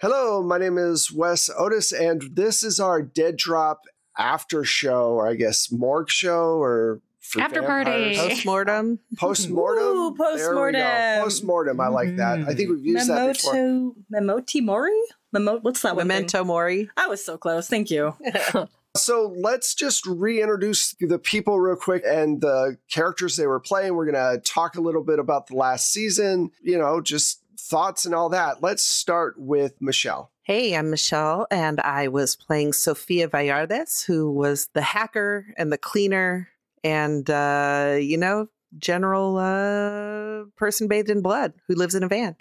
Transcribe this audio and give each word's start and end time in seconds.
Hello, 0.00 0.42
my 0.42 0.56
name 0.56 0.78
is 0.78 1.12
Wes 1.12 1.50
Otis, 1.58 1.92
and 1.92 2.22
this 2.32 2.62
is 2.62 2.80
our 2.80 3.02
Dead 3.02 3.36
Drop 3.36 3.82
after 4.16 4.64
show, 4.64 5.10
or 5.12 5.28
I 5.28 5.34
guess 5.34 5.70
morgue 5.70 6.08
show, 6.08 6.54
or 6.58 7.02
for 7.20 7.42
After 7.42 7.60
vampires. 7.60 8.16
party. 8.16 8.28
Postmortem. 8.34 8.98
Postmortem. 9.18 9.84
Ooh, 9.84 10.14
There 10.16 10.34
we 10.34 10.72
go. 10.72 10.78
postmortem. 10.78 11.22
Postmortem. 11.22 11.80
I 11.80 11.88
like 11.88 12.16
that. 12.16 12.40
I 12.48 12.54
think 12.54 12.70
we've 12.70 12.84
used 12.86 13.10
that 13.10 13.34
before. 13.34 13.52
Memento, 13.52 13.94
Memoti 14.10 14.62
Mori? 14.62 15.00
Memo, 15.32 15.58
what's 15.60 15.82
that 15.82 15.94
one? 15.94 16.08
Memento 16.08 16.44
Mori. 16.44 16.88
I 16.96 17.06
was 17.06 17.22
so 17.22 17.36
close. 17.36 17.68
Thank 17.68 17.90
you. 17.90 18.14
So 18.96 19.32
let's 19.36 19.76
just 19.76 20.04
reintroduce 20.04 20.96
the 20.98 21.20
people 21.20 21.60
real 21.60 21.76
quick 21.76 22.02
and 22.04 22.40
the 22.40 22.76
characters 22.90 23.36
they 23.36 23.46
were 23.46 23.60
playing. 23.60 23.94
We're 23.94 24.10
going 24.10 24.34
to 24.34 24.42
talk 24.42 24.74
a 24.74 24.80
little 24.80 25.04
bit 25.04 25.20
about 25.20 25.46
the 25.46 25.54
last 25.54 25.92
season, 25.92 26.50
you 26.60 26.76
know, 26.76 27.00
just 27.00 27.39
thoughts 27.70 28.04
and 28.04 28.14
all 28.14 28.28
that. 28.30 28.62
Let's 28.62 28.84
start 28.84 29.36
with 29.38 29.80
Michelle. 29.80 30.32
Hey, 30.42 30.74
I'm 30.74 30.90
Michelle, 30.90 31.46
and 31.50 31.80
I 31.80 32.08
was 32.08 32.34
playing 32.34 32.72
Sofia 32.72 33.28
Vallardes, 33.28 34.04
who 34.04 34.32
was 34.32 34.68
the 34.74 34.82
hacker 34.82 35.46
and 35.56 35.72
the 35.72 35.78
cleaner, 35.78 36.48
and 36.82 37.30
uh, 37.30 37.96
you 38.00 38.16
know, 38.16 38.48
general 38.76 39.38
uh, 39.38 40.44
person 40.56 40.88
bathed 40.88 41.10
in 41.10 41.22
blood 41.22 41.54
who 41.68 41.76
lives 41.76 41.94
in 41.94 42.02
a 42.02 42.08
van. 42.08 42.36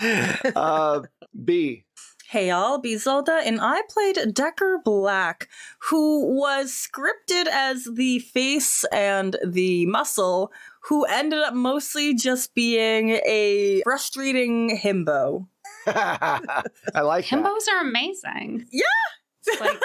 uh, 0.56 1.02
B. 1.44 1.84
Hey 2.30 2.48
y'all, 2.48 2.76
Bee 2.76 2.98
Zelda, 2.98 3.40
and 3.42 3.58
I 3.58 3.80
played 3.88 4.34
Decker 4.34 4.82
Black, 4.84 5.48
who 5.78 6.26
was 6.26 6.72
scripted 6.72 7.46
as 7.46 7.88
the 7.90 8.18
face 8.18 8.84
and 8.92 9.38
the 9.42 9.86
muscle, 9.86 10.52
who 10.80 11.06
ended 11.06 11.38
up 11.38 11.54
mostly 11.54 12.12
just 12.12 12.54
being 12.54 13.18
a 13.24 13.80
frustrating 13.82 14.78
himbo. 14.78 15.46
I 15.86 17.00
like 17.00 17.30
that. 17.30 17.42
Himbos 17.42 17.66
are 17.72 17.80
amazing. 17.80 18.66
Yeah. 18.72 19.58
Like, 19.58 19.80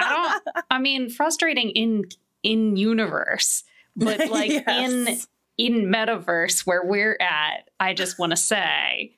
I 0.00 0.40
don't. 0.44 0.64
I 0.68 0.80
mean, 0.80 1.10
frustrating 1.10 1.70
in 1.70 2.06
in 2.42 2.74
universe, 2.74 3.62
but 3.94 4.18
like 4.30 4.50
in 4.50 5.16
in 5.58 5.84
metaverse 5.84 6.66
where 6.66 6.84
we're 6.84 7.16
at, 7.20 7.70
I 7.78 7.94
just 7.94 8.18
want 8.18 8.30
to 8.30 8.36
say 8.36 9.16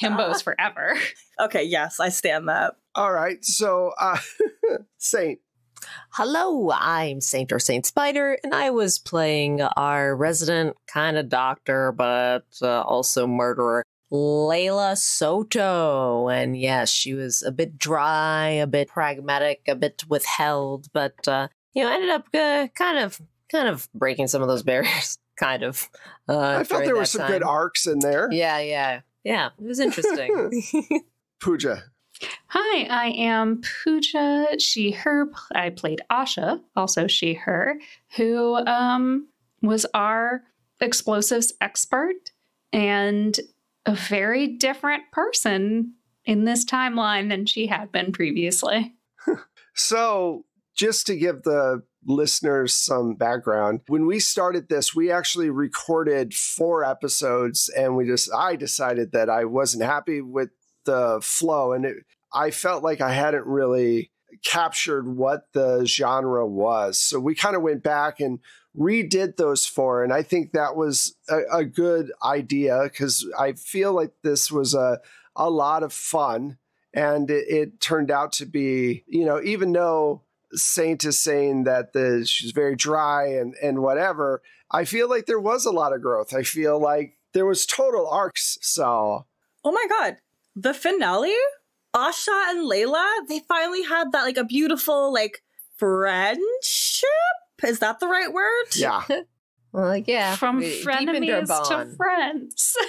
himbos 0.00 0.42
forever. 0.44 0.94
okay, 1.40 1.64
yes, 1.64 2.00
I 2.00 2.08
stand 2.08 2.48
that. 2.48 2.74
All 2.94 3.12
right. 3.12 3.44
So, 3.44 3.92
uh, 3.98 4.18
Saint. 4.98 5.40
Hello, 6.10 6.70
I'm 6.72 7.20
Saint 7.20 7.52
or 7.52 7.58
Saint 7.58 7.84
Spider, 7.84 8.38
and 8.42 8.54
I 8.54 8.70
was 8.70 8.98
playing 8.98 9.60
our 9.60 10.16
resident 10.16 10.76
kind 10.86 11.18
of 11.18 11.28
doctor, 11.28 11.92
but 11.92 12.46
uh, 12.62 12.80
also 12.82 13.26
murderer, 13.26 13.84
Layla 14.10 14.96
Soto. 14.96 16.28
And 16.28 16.56
yes, 16.58 16.88
she 16.88 17.14
was 17.14 17.42
a 17.42 17.50
bit 17.52 17.78
dry, 17.78 18.48
a 18.48 18.66
bit 18.66 18.88
pragmatic, 18.88 19.62
a 19.68 19.74
bit 19.74 20.04
withheld, 20.08 20.86
but 20.92 21.26
uh, 21.26 21.48
you 21.74 21.82
know, 21.82 21.92
ended 21.92 22.10
up 22.10 22.26
uh, 22.32 22.68
kind 22.74 22.98
of, 22.98 23.20
kind 23.50 23.68
of 23.68 23.88
breaking 23.92 24.28
some 24.28 24.40
of 24.40 24.48
those 24.48 24.62
barriers. 24.64 25.18
Kind 25.36 25.62
of. 25.62 25.88
Uh, 26.28 26.38
I 26.38 26.64
felt 26.64 26.84
there 26.84 26.94
were 26.94 27.02
that 27.02 27.08
some 27.08 27.26
good 27.26 27.42
arcs 27.42 27.86
in 27.86 27.98
there. 28.00 28.28
Yeah, 28.30 28.58
yeah, 28.58 29.00
yeah. 29.24 29.50
It 29.60 29.66
was 29.66 29.80
interesting. 29.80 30.62
Pooja. 31.40 31.84
Hi, 32.48 32.84
I 32.84 33.08
am 33.16 33.60
Pooja. 33.62 34.58
She, 34.58 34.92
her. 34.92 35.30
I 35.54 35.70
played 35.70 36.00
Asha, 36.10 36.60
also 36.76 37.06
she, 37.06 37.34
her, 37.34 37.78
who 38.16 38.54
um, 38.66 39.28
was 39.62 39.84
our 39.94 40.42
explosives 40.80 41.52
expert 41.60 42.30
and 42.72 43.38
a 43.86 43.94
very 43.94 44.46
different 44.46 45.04
person 45.12 45.94
in 46.24 46.44
this 46.44 46.64
timeline 46.64 47.28
than 47.28 47.46
she 47.46 47.66
had 47.66 47.92
been 47.92 48.12
previously. 48.12 48.94
So, 49.76 50.44
just 50.76 51.08
to 51.08 51.16
give 51.16 51.42
the 51.42 51.82
listeners 52.06 52.72
some 52.72 53.14
background, 53.14 53.80
when 53.88 54.06
we 54.06 54.18
started 54.18 54.68
this, 54.68 54.94
we 54.94 55.10
actually 55.10 55.50
recorded 55.50 56.34
four 56.34 56.84
episodes 56.84 57.68
and 57.68 57.96
we 57.96 58.06
just, 58.06 58.32
I 58.34 58.56
decided 58.56 59.12
that 59.12 59.30
I 59.30 59.44
wasn't 59.44 59.84
happy 59.84 60.20
with 60.20 60.50
the 60.84 61.20
flow 61.22 61.72
and 61.72 61.84
it, 61.84 61.96
I 62.32 62.50
felt 62.50 62.82
like 62.82 63.00
I 63.00 63.12
hadn't 63.12 63.46
really 63.46 64.10
captured 64.44 65.06
what 65.06 65.52
the 65.52 65.84
genre 65.86 66.46
was. 66.46 66.98
So, 66.98 67.20
we 67.20 67.34
kind 67.34 67.56
of 67.56 67.62
went 67.62 67.82
back 67.82 68.20
and 68.20 68.40
redid 68.76 69.36
those 69.36 69.66
four. 69.66 70.02
And 70.02 70.12
I 70.12 70.22
think 70.22 70.52
that 70.52 70.74
was 70.74 71.16
a, 71.28 71.58
a 71.58 71.64
good 71.64 72.10
idea 72.22 72.80
because 72.82 73.26
I 73.38 73.52
feel 73.52 73.92
like 73.92 74.12
this 74.22 74.50
was 74.50 74.74
a, 74.74 75.00
a 75.36 75.48
lot 75.48 75.82
of 75.82 75.92
fun 75.92 76.58
and 76.94 77.30
it, 77.30 77.44
it 77.48 77.80
turned 77.80 78.10
out 78.10 78.32
to 78.32 78.46
be 78.46 79.04
you 79.06 79.24
know 79.26 79.40
even 79.42 79.72
though 79.72 80.22
saint 80.54 81.04
is 81.04 81.20
saying 81.20 81.64
that 81.64 81.92
the 81.92 82.24
she's 82.26 82.52
very 82.52 82.76
dry 82.76 83.26
and 83.26 83.54
and 83.62 83.80
whatever 83.80 84.42
i 84.70 84.84
feel 84.84 85.08
like 85.08 85.26
there 85.26 85.40
was 85.40 85.64
a 85.66 85.70
lot 85.70 85.92
of 85.92 86.00
growth 86.02 86.34
i 86.34 86.42
feel 86.42 86.80
like 86.80 87.18
there 87.32 87.46
was 87.46 87.66
total 87.66 88.08
arcs 88.08 88.56
so 88.60 89.26
Oh 89.64 89.72
my 89.72 89.86
god. 89.88 90.18
The 90.54 90.74
finale? 90.74 91.34
Asha 91.96 92.50
and 92.50 92.70
Layla, 92.70 93.26
they 93.28 93.40
finally 93.48 93.82
had 93.82 94.12
that 94.12 94.22
like 94.24 94.36
a 94.36 94.44
beautiful 94.44 95.12
like 95.12 95.42
friendship? 95.76 97.08
Is 97.64 97.78
that 97.78 97.98
the 98.00 98.08
right 98.08 98.32
word? 98.32 98.66
yeah 98.74 99.02
well, 99.72 99.86
like, 99.86 100.06
yeah. 100.06 100.36
From 100.36 100.58
we 100.58 100.82
frenemies 100.82 101.46
to 101.46 101.74
bond. 101.74 101.96
friends. 101.96 102.76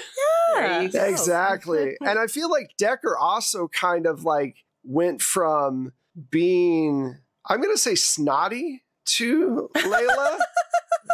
There 0.54 0.82
you 0.84 0.90
go. 0.90 1.04
exactly 1.04 1.98
and 2.06 2.18
i 2.20 2.28
feel 2.28 2.50
like 2.50 2.72
decker 2.78 3.18
also 3.18 3.68
kind 3.68 4.06
of 4.06 4.24
like 4.24 4.56
went 4.84 5.22
from 5.22 5.92
being 6.30 7.18
i'm 7.48 7.62
gonna 7.62 7.78
say 7.78 7.96
snotty 7.96 8.84
to 9.06 9.70
layla 9.76 10.38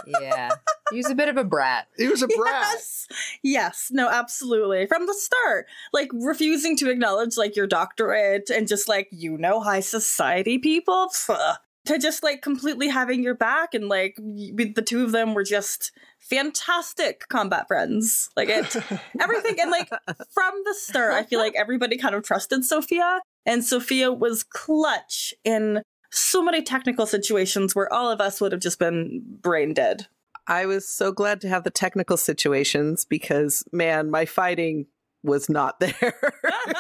yeah. 0.22 0.50
He 0.90 0.98
was 0.98 1.10
a 1.10 1.16
bit 1.16 1.30
of 1.30 1.38
a 1.38 1.44
brat. 1.44 1.88
he 1.98 2.08
was 2.08 2.22
a 2.22 2.28
brat 2.28 2.66
Yes. 2.74 3.08
Yes. 3.44 3.88
No, 3.92 4.10
absolutely. 4.10 4.86
From 4.88 5.06
the 5.06 5.14
start. 5.14 5.68
Like 5.94 6.10
refusing 6.14 6.76
to 6.78 6.90
acknowledge 6.90 7.38
like 7.38 7.56
your 7.56 7.68
doctorate 7.68 8.50
and 8.50 8.68
just 8.68 8.88
like, 8.90 9.08
you 9.12 9.38
know, 9.38 9.62
high 9.62 9.80
society 9.82 10.58
people. 10.58 11.08
Pfft. 11.14 11.58
To 11.86 11.98
just 11.98 12.24
like 12.24 12.42
completely 12.42 12.88
having 12.90 13.24
your 13.24 13.36
back 13.36 13.74
and 13.74 13.90
like 13.90 14.16
y- 14.20 14.72
the 14.76 14.82
two 14.82 15.04
of 15.04 15.12
them 15.12 15.34
were 15.34 15.44
just 15.44 15.92
fantastic 16.20 17.24
combat 17.30 17.68
friends. 17.68 18.30
Like 18.38 18.50
it 18.50 18.76
everything 19.20 19.60
and 19.60 19.72
like 19.72 19.90
from 20.32 20.54
the 20.66 20.76
start, 20.76 21.14
I 21.14 21.24
feel 21.24 21.40
like 21.40 21.56
everybody 21.56 21.98
kind 21.98 22.16
of 22.16 22.24
trusted 22.24 22.64
Sophia. 22.66 23.20
And 23.46 23.64
Sophia 23.64 24.12
was 24.14 24.44
clutch 24.44 25.34
in 25.44 25.82
so 26.12 26.44
many 26.44 26.62
technical 26.62 27.06
situations 27.06 27.76
where 27.76 27.92
all 27.92 28.10
of 28.12 28.22
us 28.22 28.42
would 28.42 28.52
have 28.52 28.62
just 28.62 28.80
been 28.80 29.22
brain 29.42 29.74
dead. 29.74 30.08
I 30.48 30.66
was 30.66 30.88
so 30.88 31.12
glad 31.12 31.40
to 31.42 31.50
have 31.50 31.64
the 31.64 31.70
technical 31.70 32.18
situations 32.18 33.06
because, 33.06 33.64
man, 33.72 34.10
my 34.12 34.26
fighting 34.26 34.88
was 35.24 35.50
not 35.50 35.80
there. 35.82 36.32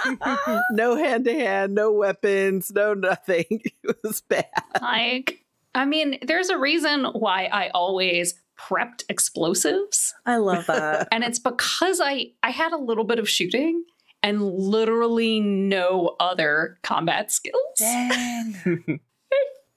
no 0.71 0.95
hand 0.95 1.25
to 1.25 1.33
hand, 1.33 1.75
no 1.75 1.91
weapons, 1.91 2.71
no 2.73 2.93
nothing. 2.93 3.45
It 3.83 3.97
was 4.03 4.21
bad. 4.21 4.45
like, 4.81 5.45
I 5.75 5.85
mean, 5.85 6.17
there's 6.25 6.49
a 6.49 6.57
reason 6.57 7.05
why 7.05 7.45
I 7.45 7.69
always 7.69 8.35
prepped 8.59 9.03
explosives. 9.09 10.13
I 10.25 10.37
love 10.37 10.65
that. 10.67 11.07
and 11.11 11.23
it's 11.23 11.39
because 11.39 11.99
I 12.01 12.31
I 12.43 12.49
had 12.51 12.73
a 12.73 12.77
little 12.77 13.03
bit 13.03 13.19
of 13.19 13.27
shooting 13.29 13.83
and 14.23 14.41
literally 14.43 15.39
no 15.39 16.15
other 16.19 16.77
combat 16.83 17.31
skills. 17.31 17.55
Dang. 17.79 18.99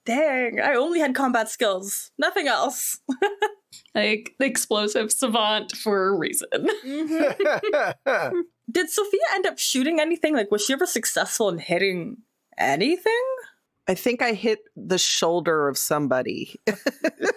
Dang. 0.04 0.60
I 0.60 0.74
only 0.74 1.00
had 1.00 1.14
combat 1.14 1.48
skills. 1.48 2.10
Nothing 2.18 2.48
else. 2.48 3.00
Like 3.94 4.34
the 4.38 4.46
explosive 4.46 5.12
savant 5.12 5.76
for 5.76 6.08
a 6.08 6.16
reason. 6.16 6.48
Did 8.70 8.90
Sophia 8.90 9.20
end 9.34 9.46
up 9.46 9.58
shooting 9.58 10.00
anything? 10.00 10.34
Like, 10.34 10.50
was 10.50 10.64
she 10.64 10.72
ever 10.72 10.86
successful 10.86 11.48
in 11.48 11.58
hitting 11.58 12.18
anything? 12.58 13.22
I 13.86 13.94
think 13.94 14.22
I 14.22 14.32
hit 14.32 14.60
the 14.76 14.98
shoulder 14.98 15.68
of 15.68 15.76
somebody. 15.76 16.58
Hey, 16.66 16.74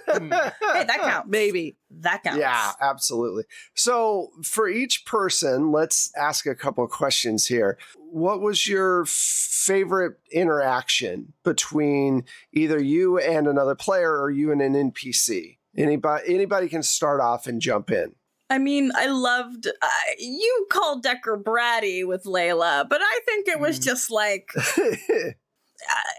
that 0.08 1.00
counts. 1.02 1.28
Maybe. 1.30 1.78
That 1.92 2.24
counts. 2.24 2.40
Yeah, 2.40 2.72
absolutely. 2.80 3.44
So, 3.76 4.32
for 4.44 4.70
each 4.70 5.06
person, 5.06 5.72
let's 5.72 6.12
ask 6.16 6.46
a 6.46 6.56
couple 6.56 6.84
of 6.86 6.90
questions 6.90 7.46
here. 7.48 7.78
What 7.98 8.42
was 8.42 8.68
your 8.68 9.04
favorite 9.06 10.20
interaction 10.32 11.34
between 11.44 12.24
either 12.54 12.82
you 12.82 13.20
and 13.20 13.48
another 13.48 13.76
player 13.76 14.18
or 14.18 14.32
you 14.32 14.52
and 14.52 14.62
an 14.62 14.74
NPC? 14.74 15.58
Anybody 15.76 16.34
anybody 16.34 16.70
can 16.70 16.82
start 16.82 17.20
off 17.20 17.46
and 17.46 17.62
jump 17.62 17.92
in. 17.92 18.16
I 18.50 18.58
mean, 18.58 18.92
I 18.96 19.08
loved. 19.08 19.68
Uh, 19.68 19.88
you 20.18 20.68
called 20.72 21.04
Decker 21.04 21.38
bratty 21.38 22.08
with 22.08 22.24
Layla, 22.24 22.88
but 22.88 23.02
I 23.02 23.20
think 23.26 23.48
it 23.50 23.60
was 23.60 23.78
just 23.78 24.10
like 24.10 24.50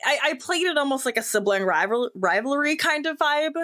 I, 0.04 0.18
I 0.24 0.34
played 0.34 0.66
it 0.66 0.78
almost 0.78 1.04
like 1.06 1.16
a 1.16 1.22
sibling 1.22 1.64
rival 1.64 2.10
rivalry 2.14 2.76
kind 2.76 3.06
of 3.06 3.18
vibe 3.18 3.54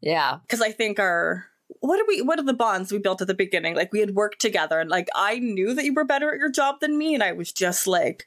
Yeah. 0.00 0.38
because 0.42 0.60
I 0.60 0.72
think 0.72 0.98
our 0.98 1.46
what 1.80 1.98
are 2.00 2.04
we 2.06 2.20
what 2.22 2.38
are 2.38 2.44
the 2.44 2.52
bonds 2.52 2.92
we 2.92 2.98
built 2.98 3.20
at 3.22 3.26
the 3.28 3.34
beginning? 3.34 3.74
Like 3.74 3.92
we 3.92 4.00
had 4.00 4.14
worked 4.14 4.40
together 4.40 4.78
and 4.80 4.90
like 4.90 5.08
I 5.14 5.38
knew 5.38 5.74
that 5.74 5.84
you 5.84 5.94
were 5.94 6.04
better 6.04 6.32
at 6.32 6.38
your 6.38 6.50
job 6.50 6.80
than 6.80 6.98
me 6.98 7.14
and 7.14 7.22
I 7.22 7.32
was 7.32 7.52
just 7.52 7.86
like 7.86 8.26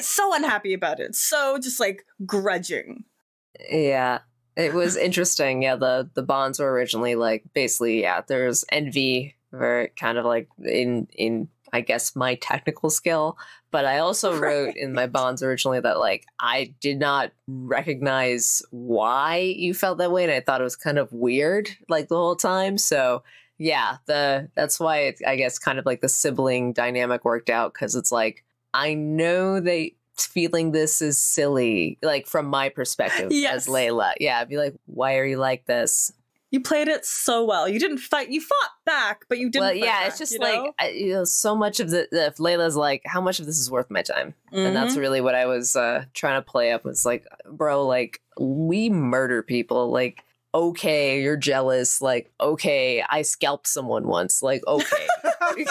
so 0.00 0.34
unhappy 0.34 0.72
about 0.74 1.00
it. 1.00 1.14
So 1.16 1.58
just 1.58 1.80
like 1.80 2.04
grudging. 2.24 3.04
Yeah. 3.70 4.20
It 4.56 4.74
was 4.74 4.96
interesting. 5.08 5.62
Yeah, 5.62 5.76
the 5.76 6.10
the 6.14 6.22
bonds 6.22 6.58
were 6.58 6.70
originally 6.72 7.14
like 7.14 7.44
basically 7.54 8.02
yeah, 8.02 8.20
there's 8.26 8.64
envy 8.70 9.36
very 9.52 9.88
kind 9.96 10.18
of 10.18 10.24
like 10.26 10.48
in 10.62 11.08
in 11.12 11.48
I 11.72 11.80
guess 11.80 12.16
my 12.16 12.36
technical 12.36 12.90
skill, 12.90 13.36
but 13.70 13.84
I 13.84 13.98
also 13.98 14.32
right. 14.32 14.40
wrote 14.40 14.76
in 14.76 14.92
my 14.92 15.06
bonds 15.06 15.42
originally 15.42 15.80
that 15.80 15.98
like 15.98 16.24
I 16.40 16.74
did 16.80 16.98
not 16.98 17.32
recognize 17.46 18.62
why 18.70 19.38
you 19.56 19.74
felt 19.74 19.98
that 19.98 20.12
way 20.12 20.24
and 20.24 20.32
I 20.32 20.40
thought 20.40 20.60
it 20.60 20.64
was 20.64 20.76
kind 20.76 20.98
of 20.98 21.12
weird 21.12 21.70
like 21.88 22.08
the 22.08 22.16
whole 22.16 22.36
time. 22.36 22.78
So 22.78 23.22
yeah, 23.58 23.96
the 24.06 24.48
that's 24.54 24.78
why 24.78 24.98
it, 24.98 25.20
I 25.26 25.36
guess 25.36 25.58
kind 25.58 25.78
of 25.78 25.86
like 25.86 26.00
the 26.00 26.08
sibling 26.08 26.72
dynamic 26.72 27.24
worked 27.24 27.50
out 27.50 27.74
cuz 27.74 27.94
it's 27.94 28.12
like 28.12 28.44
I 28.74 28.94
know 28.94 29.60
they 29.60 29.94
feeling 30.20 30.72
this 30.72 31.00
is 31.00 31.20
silly, 31.20 31.98
like 32.02 32.26
from 32.26 32.46
my 32.46 32.68
perspective 32.68 33.32
yes. 33.32 33.54
as 33.54 33.66
Layla. 33.66 34.14
Yeah, 34.20 34.40
I'd 34.40 34.48
be 34.48 34.56
like, 34.56 34.74
why 34.86 35.16
are 35.16 35.24
you 35.24 35.36
like 35.36 35.66
this? 35.66 36.12
You 36.50 36.60
played 36.60 36.88
it 36.88 37.04
so 37.04 37.44
well. 37.44 37.68
You 37.68 37.78
didn't 37.78 37.98
fight. 37.98 38.30
You 38.30 38.40
fought 38.40 38.70
back, 38.86 39.26
but 39.28 39.36
you 39.38 39.50
didn't. 39.50 39.66
Well, 39.66 39.74
yeah, 39.74 40.00
back, 40.00 40.08
it's 40.08 40.18
just 40.18 40.32
you 40.32 40.38
like 40.38 40.54
know? 40.54 40.72
I, 40.78 40.88
you 40.90 41.12
know, 41.12 41.24
so 41.24 41.54
much 41.54 41.78
of 41.78 41.90
the, 41.90 42.08
the 42.10 42.26
if 42.26 42.36
Layla's 42.36 42.74
like, 42.74 43.02
how 43.04 43.20
much 43.20 43.38
of 43.38 43.44
this 43.44 43.58
is 43.58 43.70
worth 43.70 43.90
my 43.90 44.00
time, 44.00 44.34
mm-hmm. 44.50 44.64
and 44.64 44.74
that's 44.74 44.92
mm-hmm. 44.92 45.00
really 45.00 45.20
what 45.20 45.34
I 45.34 45.44
was 45.44 45.76
uh, 45.76 46.06
trying 46.14 46.40
to 46.40 46.50
play 46.50 46.72
up. 46.72 46.86
Was 46.86 47.04
like, 47.04 47.26
bro, 47.50 47.86
like 47.86 48.22
we 48.38 48.88
murder 48.88 49.42
people. 49.42 49.90
Like, 49.90 50.24
okay, 50.54 51.20
you're 51.20 51.36
jealous. 51.36 52.00
Like, 52.00 52.32
okay, 52.40 53.04
I 53.08 53.20
scalped 53.22 53.68
someone 53.68 54.06
once. 54.06 54.42
Like, 54.42 54.62
okay. 54.66 55.06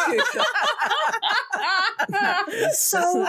so 2.73 3.27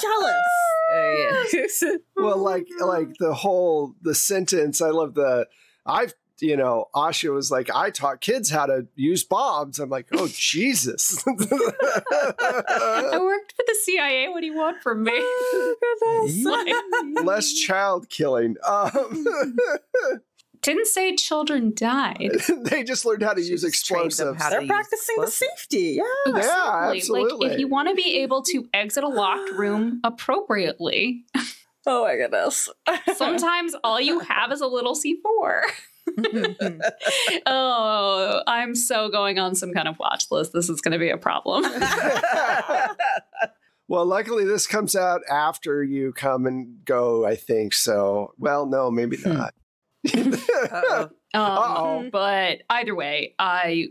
jealous. 0.00 0.34
Uh, 0.90 1.42
yeah. 1.52 1.68
well, 2.16 2.38
like 2.38 2.66
like 2.80 3.10
the 3.18 3.34
whole 3.34 3.94
the 4.00 4.14
sentence. 4.14 4.80
I 4.80 4.88
love 4.88 5.12
the. 5.12 5.46
I've 5.84 6.14
you 6.40 6.56
know, 6.56 6.86
Asha 6.94 7.32
was 7.32 7.50
like, 7.50 7.70
I 7.74 7.90
taught 7.90 8.20
kids 8.20 8.50
how 8.50 8.66
to 8.66 8.86
use 8.94 9.24
bombs. 9.24 9.78
I'm 9.78 9.90
like, 9.90 10.06
oh, 10.12 10.28
Jesus. 10.32 11.22
I 11.26 13.18
worked 13.20 13.52
for 13.52 13.64
the 13.66 13.76
CIA. 13.82 14.28
What 14.28 14.40
do 14.40 14.46
you 14.46 14.54
want 14.56 14.82
from 14.82 15.02
me? 15.04 15.20
Less 17.22 17.52
child 17.52 18.08
killing. 18.08 18.56
Um, 18.66 19.26
didn't 20.62 20.86
say 20.86 21.14
children 21.14 21.72
died. 21.74 22.32
they 22.64 22.82
just 22.82 23.04
learned 23.04 23.22
how 23.22 23.32
to 23.32 23.42
she 23.42 23.50
use 23.50 23.64
explosives. 23.64 24.40
How 24.42 24.50
They're 24.50 24.66
practicing 24.66 25.16
explosives. 25.18 25.38
the 25.38 25.46
safety. 25.56 25.98
Yeah. 25.98 26.02
Exactly. 26.26 26.50
Yeah, 26.50 26.90
absolutely. 26.96 27.46
Like 27.48 27.54
if 27.54 27.60
you 27.60 27.68
want 27.68 27.88
to 27.88 27.94
be 27.94 28.18
able 28.18 28.42
to 28.42 28.68
exit 28.74 29.04
a 29.04 29.08
locked 29.08 29.50
room 29.52 30.00
appropriately. 30.04 31.24
Oh 31.86 32.04
my 32.04 32.16
goodness. 32.16 32.68
sometimes 33.16 33.74
all 33.84 34.00
you 34.00 34.18
have 34.20 34.52
is 34.52 34.60
a 34.60 34.66
little 34.66 34.94
C4. 34.94 35.60
oh, 37.46 38.42
I'm 38.46 38.74
so 38.74 39.08
going 39.10 39.38
on 39.38 39.54
some 39.54 39.72
kind 39.72 39.88
of 39.88 39.98
watch 39.98 40.26
list. 40.30 40.52
This 40.52 40.68
is 40.68 40.80
going 40.80 40.92
to 40.92 40.98
be 40.98 41.10
a 41.10 41.16
problem. 41.16 41.62
well, 43.88 44.06
luckily, 44.06 44.44
this 44.44 44.66
comes 44.66 44.96
out 44.96 45.22
after 45.30 45.82
you 45.82 46.12
come 46.12 46.46
and 46.46 46.84
go, 46.84 47.26
I 47.26 47.36
think. 47.36 47.74
So, 47.74 48.32
well, 48.38 48.66
no, 48.66 48.90
maybe 48.90 49.16
hmm. 49.16 49.32
not. 49.32 49.54
Uh-oh. 50.14 51.10
Um, 51.34 52.08
but 52.10 52.62
either 52.70 52.94
way, 52.94 53.34
I 53.38 53.88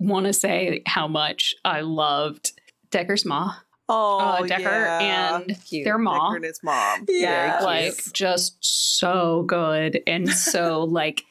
want 0.00 0.26
to 0.26 0.32
say 0.32 0.82
how 0.86 1.06
much 1.06 1.54
I 1.64 1.82
loved 1.82 2.50
Decker's 2.90 3.24
Ma. 3.24 3.54
Oh, 3.88 4.18
uh, 4.18 4.46
Decker 4.46 4.62
yeah. 4.62 5.36
and 5.36 5.64
Cute. 5.64 5.84
their 5.84 5.98
mom. 5.98 6.32
Decker 6.32 6.36
and 6.36 6.44
his 6.44 6.60
mom. 6.62 7.04
Yeah, 7.08 7.60
like 7.62 7.94
just 8.12 8.56
so 8.60 9.44
good 9.46 10.00
and 10.06 10.28
so 10.28 10.84
like 10.84 11.22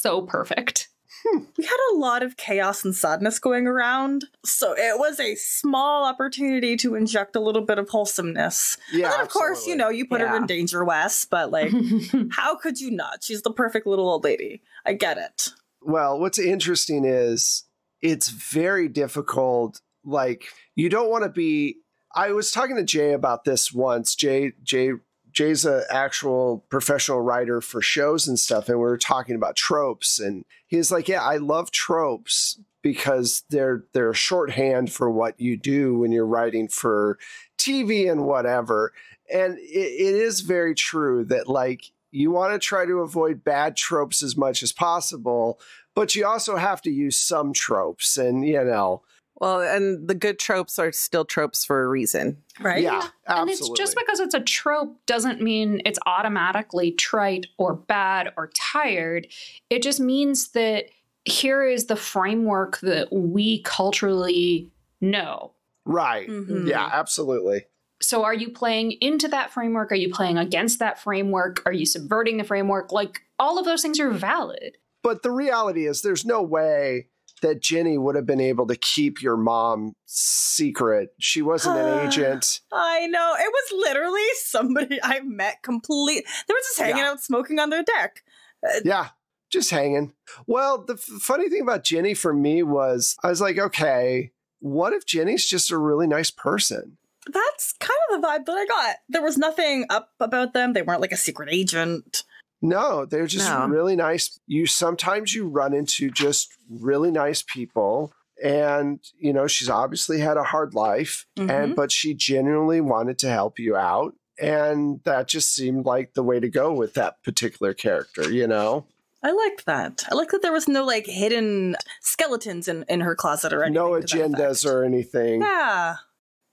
so 0.00 0.22
perfect. 0.22 0.88
Hmm. 1.26 1.40
We 1.58 1.64
had 1.64 1.76
a 1.92 1.98
lot 1.98 2.22
of 2.22 2.38
chaos 2.38 2.84
and 2.84 2.94
sadness 2.94 3.38
going 3.38 3.66
around, 3.66 4.24
so 4.44 4.72
it 4.72 4.98
was 4.98 5.20
a 5.20 5.34
small 5.34 6.06
opportunity 6.06 6.76
to 6.78 6.94
inject 6.94 7.36
a 7.36 7.40
little 7.40 7.60
bit 7.60 7.78
of 7.78 7.90
wholesomeness. 7.90 8.78
Yeah, 8.90 9.06
and 9.06 9.12
then 9.12 9.20
of 9.20 9.28
course, 9.28 9.66
you 9.66 9.76
know, 9.76 9.90
you 9.90 10.06
put 10.06 10.20
yeah. 10.20 10.28
her 10.28 10.36
in 10.36 10.46
danger, 10.46 10.82
Wes, 10.82 11.26
but 11.26 11.50
like, 11.50 11.72
how 12.30 12.56
could 12.56 12.80
you 12.80 12.90
not? 12.90 13.22
She's 13.22 13.42
the 13.42 13.52
perfect 13.52 13.86
little 13.86 14.08
old 14.08 14.24
lady. 14.24 14.62
I 14.86 14.94
get 14.94 15.18
it. 15.18 15.50
Well, 15.82 16.18
what's 16.18 16.38
interesting 16.38 17.04
is 17.04 17.64
it's 18.00 18.30
very 18.30 18.88
difficult. 18.88 19.82
Like, 20.02 20.44
you 20.74 20.88
don't 20.88 21.10
want 21.10 21.24
to 21.24 21.30
be. 21.30 21.76
I 22.14 22.32
was 22.32 22.50
talking 22.50 22.76
to 22.76 22.84
Jay 22.84 23.12
about 23.12 23.44
this 23.44 23.72
once. 23.72 24.14
Jay 24.14 24.52
Jay 24.62 24.92
Jay's 25.32 25.64
an 25.64 25.82
actual 25.90 26.64
professional 26.68 27.20
writer 27.20 27.60
for 27.60 27.80
shows 27.80 28.26
and 28.26 28.38
stuff, 28.38 28.68
and 28.68 28.78
we 28.78 28.82
were 28.82 28.98
talking 28.98 29.34
about 29.34 29.56
tropes, 29.56 30.18
and 30.18 30.44
he's 30.66 30.90
like, 30.90 31.08
"Yeah, 31.08 31.22
I 31.22 31.36
love 31.36 31.70
tropes 31.70 32.60
because 32.82 33.42
they're 33.50 33.84
they're 33.92 34.14
shorthand 34.14 34.92
for 34.92 35.10
what 35.10 35.40
you 35.40 35.56
do 35.56 35.98
when 35.98 36.12
you're 36.12 36.26
writing 36.26 36.68
for 36.68 37.18
TV 37.58 38.10
and 38.10 38.24
whatever." 38.24 38.92
And 39.32 39.58
it, 39.58 39.62
it 39.62 40.14
is 40.14 40.40
very 40.40 40.74
true 40.74 41.24
that 41.26 41.48
like 41.48 41.92
you 42.10 42.30
want 42.30 42.52
to 42.52 42.58
try 42.58 42.86
to 42.86 43.00
avoid 43.00 43.44
bad 43.44 43.76
tropes 43.76 44.22
as 44.22 44.36
much 44.36 44.62
as 44.62 44.72
possible, 44.72 45.60
but 45.94 46.14
you 46.14 46.26
also 46.26 46.56
have 46.56 46.82
to 46.82 46.90
use 46.90 47.18
some 47.18 47.52
tropes, 47.52 48.16
and 48.16 48.46
you 48.46 48.64
know 48.64 49.02
well, 49.40 49.62
and 49.62 50.06
the 50.06 50.14
good 50.14 50.38
tropes 50.38 50.78
are 50.78 50.92
still 50.92 51.24
tropes 51.24 51.64
for 51.64 51.82
a 51.82 51.88
reason. 51.88 52.36
Right. 52.60 52.82
Yeah. 52.82 53.08
Absolutely. 53.26 53.40
And 53.40 53.48
it's 53.50 53.70
just 53.70 53.96
because 53.96 54.20
it's 54.20 54.34
a 54.34 54.40
trope 54.40 54.94
doesn't 55.06 55.40
mean 55.40 55.80
it's 55.86 55.98
automatically 56.06 56.92
trite 56.92 57.46
or 57.56 57.74
bad 57.74 58.32
or 58.36 58.50
tired. 58.54 59.26
It 59.70 59.82
just 59.82 59.98
means 59.98 60.48
that 60.50 60.84
here 61.24 61.64
is 61.64 61.86
the 61.86 61.96
framework 61.96 62.80
that 62.80 63.10
we 63.12 63.62
culturally 63.62 64.70
know. 65.00 65.52
Right. 65.86 66.28
Mm-hmm. 66.28 66.68
Yeah, 66.68 66.90
absolutely. 66.92 67.64
So 68.02 68.24
are 68.24 68.34
you 68.34 68.50
playing 68.50 68.92
into 69.00 69.28
that 69.28 69.50
framework? 69.50 69.90
Are 69.90 69.96
you 69.96 70.12
playing 70.12 70.36
against 70.36 70.78
that 70.80 70.98
framework? 70.98 71.62
Are 71.64 71.72
you 71.72 71.86
subverting 71.86 72.36
the 72.36 72.44
framework? 72.44 72.92
Like 72.92 73.22
all 73.38 73.58
of 73.58 73.64
those 73.64 73.80
things 73.80 73.98
are 74.00 74.10
valid. 74.10 74.76
But 75.02 75.22
the 75.22 75.30
reality 75.30 75.86
is 75.86 76.02
there's 76.02 76.26
no 76.26 76.42
way 76.42 77.06
that 77.42 77.62
Jenny 77.62 77.98
would 77.98 78.16
have 78.16 78.26
been 78.26 78.40
able 78.40 78.66
to 78.66 78.76
keep 78.76 79.22
your 79.22 79.36
mom 79.36 79.94
secret. 80.06 81.10
She 81.18 81.42
wasn't 81.42 81.78
an 81.78 82.06
agent. 82.06 82.60
I 82.72 83.06
know. 83.06 83.34
It 83.38 83.52
was 83.52 83.84
literally 83.86 84.26
somebody 84.36 84.98
I 85.02 85.20
met 85.20 85.62
complete. 85.62 86.24
They 86.46 86.54
were 86.54 86.60
just 86.60 86.78
hanging 86.78 86.98
yeah. 86.98 87.10
out 87.10 87.20
smoking 87.20 87.58
on 87.58 87.70
their 87.70 87.82
deck. 87.82 88.22
Uh, 88.66 88.80
yeah, 88.84 89.08
just 89.50 89.70
hanging. 89.70 90.12
Well, 90.46 90.84
the 90.84 90.94
f- 90.94 91.00
funny 91.00 91.48
thing 91.48 91.62
about 91.62 91.84
Jenny 91.84 92.14
for 92.14 92.32
me 92.32 92.62
was 92.62 93.16
I 93.22 93.28
was 93.28 93.40
like, 93.40 93.58
okay, 93.58 94.32
what 94.60 94.92
if 94.92 95.06
Jenny's 95.06 95.46
just 95.46 95.70
a 95.70 95.78
really 95.78 96.06
nice 96.06 96.30
person? 96.30 96.98
That's 97.26 97.74
kind 97.78 97.98
of 98.10 98.20
the 98.20 98.26
vibe 98.26 98.46
that 98.46 98.52
I 98.52 98.66
got. 98.66 98.96
There 99.08 99.22
was 99.22 99.36
nothing 99.36 99.86
up 99.90 100.10
about 100.20 100.54
them. 100.54 100.72
They 100.72 100.82
weren't 100.82 101.02
like 101.02 101.12
a 101.12 101.16
secret 101.16 101.48
agent. 101.52 102.24
No, 102.62 103.06
they're 103.06 103.26
just 103.26 103.48
no. 103.48 103.66
really 103.66 103.96
nice. 103.96 104.38
You 104.46 104.66
sometimes 104.66 105.34
you 105.34 105.48
run 105.48 105.72
into 105.72 106.10
just 106.10 106.52
really 106.68 107.10
nice 107.10 107.42
people 107.42 108.12
and 108.42 109.00
you 109.18 109.32
know 109.32 109.46
she's 109.46 109.68
obviously 109.68 110.18
had 110.20 110.38
a 110.38 110.42
hard 110.42 110.72
life 110.72 111.26
mm-hmm. 111.38 111.50
and 111.50 111.76
but 111.76 111.92
she 111.92 112.14
genuinely 112.14 112.80
wanted 112.80 113.18
to 113.18 113.28
help 113.28 113.58
you 113.58 113.76
out 113.76 114.14
and 114.40 115.00
that 115.04 115.28
just 115.28 115.54
seemed 115.54 115.84
like 115.84 116.14
the 116.14 116.22
way 116.22 116.40
to 116.40 116.48
go 116.48 116.72
with 116.72 116.94
that 116.94 117.22
particular 117.22 117.74
character, 117.74 118.30
you 118.30 118.46
know. 118.46 118.86
I 119.22 119.32
liked 119.32 119.66
that. 119.66 120.04
I 120.10 120.14
like 120.14 120.30
that 120.30 120.40
there 120.40 120.52
was 120.52 120.66
no 120.66 120.82
like 120.84 121.06
hidden 121.06 121.76
skeletons 122.00 122.66
in, 122.66 122.86
in 122.88 123.00
her 123.00 123.14
closet 123.14 123.52
or 123.52 123.62
anything. 123.62 123.74
No 123.74 123.90
agendas 123.90 124.64
or 124.64 124.82
anything. 124.82 125.42
Yeah. 125.42 125.96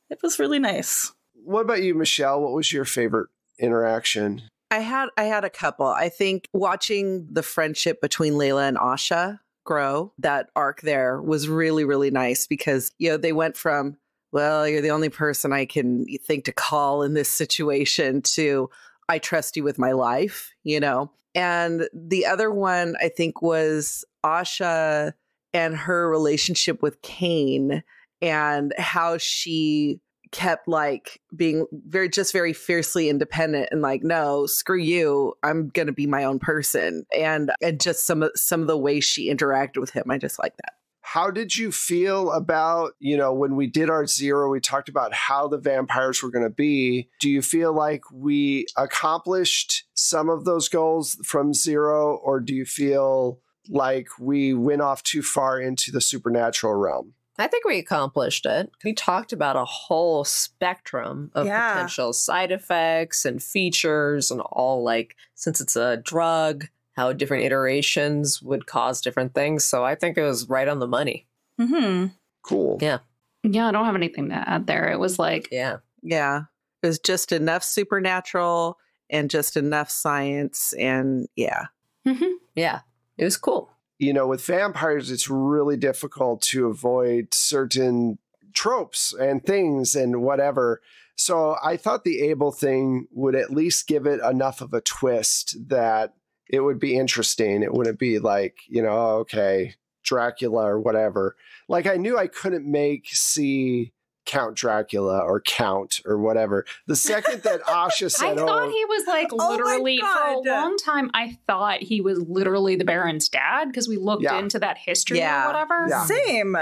It 0.10 0.20
was 0.22 0.38
really 0.38 0.60
nice. 0.60 1.14
What 1.34 1.62
about 1.62 1.82
you, 1.82 1.96
Michelle? 1.96 2.42
What 2.42 2.52
was 2.52 2.74
your 2.74 2.84
favorite 2.84 3.30
interaction? 3.58 4.44
I 4.70 4.80
had 4.80 5.10
I 5.18 5.24
had 5.24 5.44
a 5.44 5.50
couple. 5.50 5.88
I 5.88 6.10
think 6.10 6.48
watching 6.54 7.28
the 7.32 7.44
friendship 7.44 8.02
between 8.02 8.34
Layla 8.34 8.68
and 8.68 8.78
Asha 8.78 9.40
grow, 9.66 10.14
that 10.20 10.50
arc 10.56 10.82
there 10.82 11.22
was 11.22 11.48
really 11.48 11.86
really 11.86 12.12
nice 12.12 12.48
because 12.48 12.92
you 12.98 13.10
know 13.10 13.18
they 13.18 13.34
went 13.34 13.56
from 13.58 13.98
well, 14.32 14.68
you're 14.68 14.82
the 14.82 14.92
only 14.92 15.10
person 15.10 15.54
I 15.54 15.66
can 15.66 16.06
think 16.26 16.46
to 16.46 16.52
call 16.52 17.02
in 17.02 17.14
this 17.14 17.32
situation 17.32 18.22
to 18.34 18.70
I 19.08 19.20
trust 19.20 19.56
you 19.56 19.64
with 19.64 19.80
my 19.80 19.94
life, 19.94 20.54
you 20.64 20.80
know. 20.80 21.12
And 21.34 21.88
the 21.94 22.26
other 22.26 22.52
one 22.52 22.96
I 23.02 23.10
think 23.10 23.42
was 23.42 24.04
Asha 24.26 25.14
and 25.54 25.76
her 25.76 26.10
relationship 26.10 26.82
with 26.82 27.02
Kane 27.02 27.84
and 28.22 28.74
how 28.78 29.18
she 29.18 30.02
kept 30.32 30.68
like 30.68 31.22
being 31.36 31.66
very 31.72 32.10
just 32.10 32.34
very 32.34 32.54
fiercely 32.54 33.10
independent 33.10 33.70
and 33.72 33.82
like 33.82 34.04
no 34.04 34.46
screw 34.46 34.78
you 34.78 35.34
i'm 35.44 35.70
gonna 35.70 35.92
be 35.92 36.08
my 36.08 36.24
own 36.24 36.40
person 36.40 37.06
and 37.18 37.52
and 37.62 37.80
just 37.80 38.06
some 38.06 38.24
of 38.24 38.32
some 38.36 38.62
of 38.62 38.68
the 38.68 38.78
ways 38.78 39.04
she 39.04 39.32
interacted 39.32 39.78
with 39.78 39.92
him 39.92 40.04
i 40.10 40.18
just 40.18 40.40
like 40.40 40.56
that 40.58 40.74
How 41.02 41.32
did 41.32 41.56
you 41.56 41.72
feel 41.72 42.32
about, 42.34 42.92
you 43.00 43.16
know, 43.16 43.34
when 43.34 43.56
we 43.56 43.66
did 43.68 43.90
our 43.90 44.06
zero, 44.06 44.50
we 44.50 44.60
talked 44.60 44.90
about 44.90 45.14
how 45.14 45.48
the 45.48 45.58
vampires 45.58 46.22
were 46.22 46.30
going 46.30 46.44
to 46.44 46.50
be. 46.50 47.10
Do 47.22 47.30
you 47.30 47.42
feel 47.42 47.74
like 47.74 48.04
we 48.12 48.66
accomplished 48.76 49.86
some 49.94 50.30
of 50.30 50.44
those 50.44 50.68
goals 50.68 51.16
from 51.24 51.54
zero, 51.54 52.18
or 52.18 52.42
do 52.42 52.54
you 52.54 52.66
feel 52.66 53.40
like 53.70 54.10
we 54.20 54.54
went 54.54 54.82
off 54.82 55.02
too 55.02 55.22
far 55.22 55.62
into 55.62 55.92
the 55.92 56.02
supernatural 56.02 56.74
realm? 56.74 57.14
I 57.40 57.48
think 57.48 57.66
we 57.66 57.78
accomplished 57.78 58.46
it. 58.46 58.72
We 58.84 58.94
talked 58.94 59.32
about 59.32 59.56
a 59.56 59.66
whole 59.66 60.24
spectrum 60.24 61.32
of 61.36 61.46
Yeah. 61.46 61.74
potential 61.74 62.14
side 62.14 62.52
effects 62.52 63.26
and 63.26 63.42
features, 63.44 64.32
and 64.32 64.42
all 64.42 64.84
like, 64.84 65.16
since 65.36 65.62
it's 65.62 65.76
a 65.76 65.98
drug, 65.98 66.66
how 66.96 67.14
different 67.14 67.44
iterations 67.44 68.42
would 68.42 68.66
cause 68.66 69.02
different 69.02 69.36
things. 69.36 69.64
So 69.66 69.84
I 69.86 69.94
think 69.96 70.18
it 70.18 70.24
was 70.24 70.50
right 70.50 70.68
on 70.68 70.80
the 70.80 70.88
money. 70.88 71.28
Mm-hmm. 71.62 72.08
Cool. 72.42 72.80
Yeah. 72.82 73.00
Yeah, 73.44 73.68
I 73.68 73.72
don't 73.72 73.86
have 73.86 73.96
anything 73.96 74.30
to 74.30 74.36
add 74.50 74.66
there. 74.68 74.90
It 74.92 75.00
was 75.00 75.20
like, 75.20 75.48
Yeah. 75.52 75.78
yeah 76.02 76.44
it 76.82 76.88
was 76.88 77.00
just 77.00 77.32
enough 77.32 77.64
supernatural 77.64 78.78
and 79.10 79.30
just 79.30 79.58
enough 79.58 79.90
science 79.90 80.74
and 80.78 81.28
yeah 81.36 81.66
mhm. 82.06 82.34
Yeah. 82.56 82.82
It 83.18 83.24
was 83.24 83.38
cool. 83.38 83.70
You 84.00 84.14
know, 84.14 84.28
with 84.28 84.46
vampires, 84.46 85.10
it's 85.10 85.30
really 85.30 85.78
difficult 85.78 86.42
to 86.44 86.68
avoid 86.68 87.34
certain 87.34 88.20
tropes 88.54 89.14
and 89.14 89.44
things 89.46 89.96
and 89.96 90.22
whatever. 90.22 90.82
So 91.16 91.58
I 91.64 91.78
thought 91.78 92.04
the 92.04 92.22
Abel 92.22 92.52
thing 92.52 93.08
would 93.12 93.36
at 93.36 93.50
least 93.50 93.88
give 93.88 94.06
it 94.06 94.20
enough 94.22 94.62
of 94.62 94.74
a 94.74 94.82
twist 94.82 95.58
that 95.70 96.14
it 96.48 96.60
would 96.60 96.80
be 96.80 96.96
interesting. 96.96 97.64
It 97.64 97.74
wouldn't 97.74 98.00
be 98.00 98.20
like, 98.20 98.58
you 98.68 98.82
know, 98.82 98.90
oh, 98.90 99.18
okay, 99.20 99.76
Dracula 100.04 100.64
or 100.66 100.80
whatever. 100.80 101.36
Like 101.68 101.88
I 101.88 101.96
knew 101.96 102.18
I 102.18 102.28
couldn't 102.28 102.70
make 102.70 103.08
C 103.10 103.94
Count 104.28 104.56
Dracula 104.56 105.20
or 105.20 105.42
Count 105.42 106.02
or 106.06 106.20
whatever. 106.20 106.66
The 106.86 106.96
second 106.96 107.42
that 107.44 107.62
Asha 107.64 108.12
said, 108.12 108.34
I 108.34 108.36
thought 108.36 108.68
oh, 108.68 108.70
he 108.70 108.86
was 108.86 109.08
like 109.08 109.30
Oh 109.32 109.50
literally 109.50 110.00
for 110.00 110.06
a 110.06 110.40
long 110.40 110.78
time. 110.78 111.10
I 111.16 111.40
thought 111.48 111.82
he 111.82 112.02
was 112.02 112.20
literally 112.20 112.76
the 112.76 112.86
Baron's 112.86 113.30
dad 113.30 113.66
because 113.70 113.88
we 113.88 113.98
looked 113.98 114.24
Yeah. 114.24 114.38
into 114.38 114.60
that 114.60 114.78
history 114.78 115.18
Yeah. 115.18 115.46
or 115.46 115.48
whatever. 115.48 115.88
Yeah. 115.90 116.06
Same. 116.06 116.58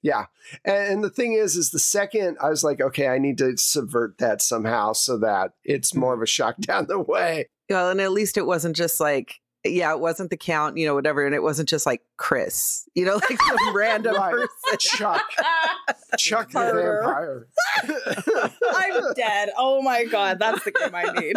Yeah. 0.00 0.26
And, 0.64 0.92
and 0.92 1.04
the 1.04 1.10
thing 1.10 1.32
is, 1.34 1.56
is 1.56 1.70
the 1.70 1.78
second 1.78 2.38
I 2.40 2.48
was 2.48 2.64
like, 2.64 2.80
okay, 2.80 3.08
I 3.08 3.18
need 3.18 3.36
to 3.38 3.56
subvert 3.56 4.18
that 4.18 4.40
somehow 4.40 4.92
so 4.92 5.18
that 5.18 5.52
it's 5.64 5.90
mm-hmm. 5.90 6.00
more 6.00 6.14
of 6.14 6.22
a 6.22 6.26
shock 6.26 6.56
down 6.60 6.86
the 6.86 7.00
way. 7.00 7.48
well 7.68 7.90
and 7.90 8.00
at 8.00 8.12
least 8.12 8.38
it 8.38 8.46
wasn't 8.46 8.76
just 8.76 9.00
like 9.00 9.40
yeah 9.70 9.92
it 9.92 10.00
wasn't 10.00 10.30
the 10.30 10.36
count 10.36 10.76
you 10.76 10.86
know 10.86 10.94
whatever 10.94 11.24
and 11.26 11.34
it 11.34 11.42
wasn't 11.42 11.68
just 11.68 11.86
like 11.86 12.02
chris 12.16 12.88
you 12.94 13.04
know 13.04 13.14
like 13.30 13.38
some 13.48 13.76
random 13.76 14.14
Right. 14.14 14.32
person 14.34 14.78
Chuck, 14.78 15.22
Chuck 16.18 16.50
the 16.50 16.60
vampire. 16.60 17.46
I'm 18.74 19.12
dead. 19.14 19.50
Oh 19.56 19.82
my 19.82 20.04
god, 20.04 20.38
that's 20.38 20.64
the 20.64 20.70
game 20.72 20.94
I 20.94 21.04
need. 21.20 21.36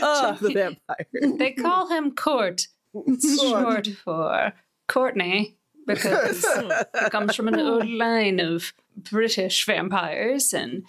Chuck 0.00 0.38
the 0.40 0.52
vampire 0.52 1.06
They 1.38 1.52
call 1.52 1.88
him 1.88 2.14
Court. 2.14 2.66
It's 2.94 3.40
short 3.40 3.88
for 4.04 4.52
Courtney 4.88 5.56
because 5.86 6.44
it 6.44 7.10
comes 7.12 7.34
from 7.34 7.48
an 7.48 7.58
old 7.60 7.88
line 7.88 8.40
of 8.40 8.72
British 8.96 9.66
vampires 9.66 10.52
and 10.54 10.84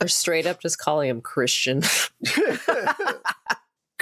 Or 0.00 0.08
straight 0.08 0.46
up 0.46 0.60
just 0.60 0.78
calling 0.78 1.08
him 1.08 1.20
Christian. 1.20 1.82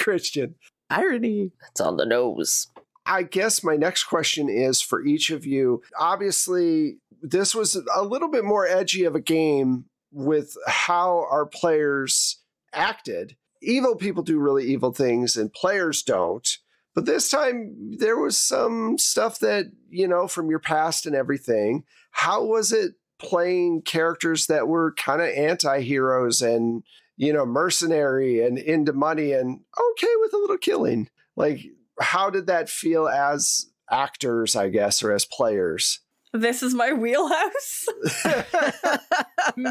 Christian. 0.04 0.56
irony 0.90 1.52
It's 1.70 1.80
on 1.80 1.96
the 1.96 2.04
nose. 2.04 2.68
I 3.06 3.22
guess 3.22 3.64
my 3.64 3.76
next 3.76 4.04
question 4.04 4.50
is 4.50 4.82
for 4.82 5.02
each 5.02 5.30
of 5.30 5.46
you. 5.46 5.82
Obviously, 5.98 6.98
this 7.22 7.54
was 7.54 7.82
a 7.94 8.02
little 8.02 8.30
bit 8.30 8.44
more 8.44 8.66
edgy 8.66 9.04
of 9.04 9.14
a 9.14 9.20
game 9.20 9.86
with 10.12 10.56
how 10.66 11.26
our 11.30 11.46
players 11.46 12.42
acted. 12.72 13.36
Evil 13.62 13.96
people 13.96 14.22
do 14.22 14.38
really 14.38 14.64
evil 14.64 14.92
things 14.92 15.36
and 15.36 15.52
players 15.52 16.02
don't. 16.02 16.58
But 16.94 17.06
this 17.06 17.30
time 17.30 17.96
there 17.98 18.18
was 18.18 18.38
some 18.38 18.98
stuff 18.98 19.38
that, 19.38 19.66
you 19.88 20.06
know, 20.06 20.28
from 20.28 20.50
your 20.50 20.60
past 20.60 21.06
and 21.06 21.16
everything. 21.16 21.84
How 22.10 22.44
was 22.44 22.72
it 22.72 22.92
playing 23.18 23.82
characters 23.82 24.46
that 24.46 24.68
were 24.68 24.92
kind 24.92 25.22
of 25.22 25.28
anti 25.28 25.80
heroes 25.80 26.42
and, 26.42 26.84
you 27.16 27.32
know, 27.32 27.46
mercenary 27.46 28.44
and 28.44 28.58
into 28.58 28.92
money 28.92 29.32
and 29.32 29.60
okay 29.90 30.12
with 30.20 30.32
a 30.32 30.38
little 30.38 30.58
killing? 30.58 31.08
Like, 31.36 31.60
how 32.00 32.30
did 32.30 32.46
that 32.46 32.68
feel 32.68 33.08
as 33.08 33.66
actors, 33.90 34.56
I 34.56 34.68
guess, 34.68 35.02
or 35.02 35.12
as 35.12 35.24
players? 35.24 36.00
This 36.32 36.62
is 36.62 36.74
my 36.74 36.92
wheelhouse. 36.92 37.86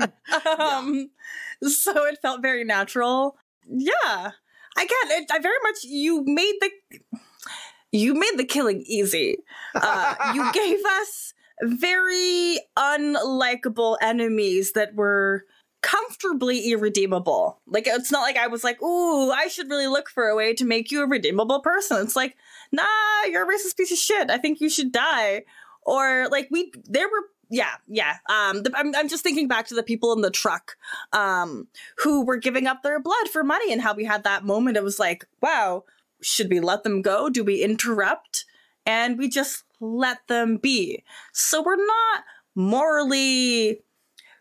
um, 0.58 1.10
so 1.62 2.06
it 2.06 2.20
felt 2.22 2.42
very 2.42 2.64
natural. 2.64 3.36
Yeah. 3.68 4.32
Again, 4.78 5.12
it, 5.12 5.30
I 5.32 5.40
very 5.40 5.58
much 5.64 5.84
you 5.84 6.24
made 6.26 6.56
the 6.62 7.00
you 7.92 8.16
made 8.16 8.38
the 8.38 8.46
killing 8.46 8.84
easy. 8.88 9.38
Uh, 9.76 10.16
you 10.34 10.52
gave 10.54 10.84
us 10.84 11.34
very 11.62 12.60
unlikable 12.78 13.98
enemies 14.02 14.74
that 14.74 14.96
were 14.96 15.46
comfortably 15.84 16.72
irredeemable. 16.72 17.60
Like 17.68 17.86
it's 17.86 18.12
not 18.12 18.22
like 18.22 18.38
I 18.38 18.48
was 18.48 18.64
like, 18.64 18.82
"Ooh, 18.82 19.32
I 19.32 19.48
should 19.48 19.70
really 19.70 19.88
look 19.88 20.10
for 20.10 20.28
a 20.28 20.36
way 20.36 20.54
to 20.56 20.66
make 20.66 20.90
you 20.90 21.04
a 21.04 21.08
redeemable 21.08 21.60
person." 21.60 22.02
It's 22.02 22.16
like, 22.16 22.36
"Nah, 22.72 22.84
you're 23.30 23.44
a 23.44 23.48
racist 23.48 23.78
piece 23.78 23.92
of 23.92 24.00
shit. 24.00 24.32
I 24.32 24.40
think 24.40 24.60
you 24.60 24.70
should 24.70 24.92
die." 24.92 25.44
Or 25.86 26.28
like 26.32 26.48
we 26.50 26.72
there 26.86 27.08
were 27.08 27.28
yeah, 27.50 27.76
yeah. 27.88 28.18
Um, 28.30 28.64
the, 28.64 28.72
I'm, 28.76 28.96
I'm 28.96 29.08
just 29.08 29.22
thinking 29.22 29.48
back 29.48 29.68
to 29.68 29.76
the 29.76 29.84
people 29.84 30.12
in 30.14 30.22
the 30.22 30.32
truck, 30.32 30.76
um, 31.12 31.68
who 31.98 32.26
were 32.26 32.38
giving 32.38 32.66
up 32.66 32.82
their 32.82 33.00
blood 33.00 33.30
for 33.32 33.44
money, 33.44 33.72
and 33.72 33.82
how 33.82 33.94
we 33.94 34.06
had 34.06 34.24
that 34.24 34.44
moment. 34.44 34.78
It 34.78 34.84
was 34.84 34.98
like, 34.98 35.26
wow, 35.40 35.84
should 36.22 36.50
we 36.50 36.60
let 36.60 36.84
them 36.84 37.04
go? 37.04 37.30
Do 37.30 37.44
we 37.44 37.62
interrupt? 37.62 38.46
And 38.86 39.20
we 39.20 39.30
just 39.30 39.66
let 39.80 40.28
them 40.28 40.58
be. 40.58 41.04
So 41.32 41.62
we're 41.62 41.76
not 41.76 42.24
morally 42.56 43.82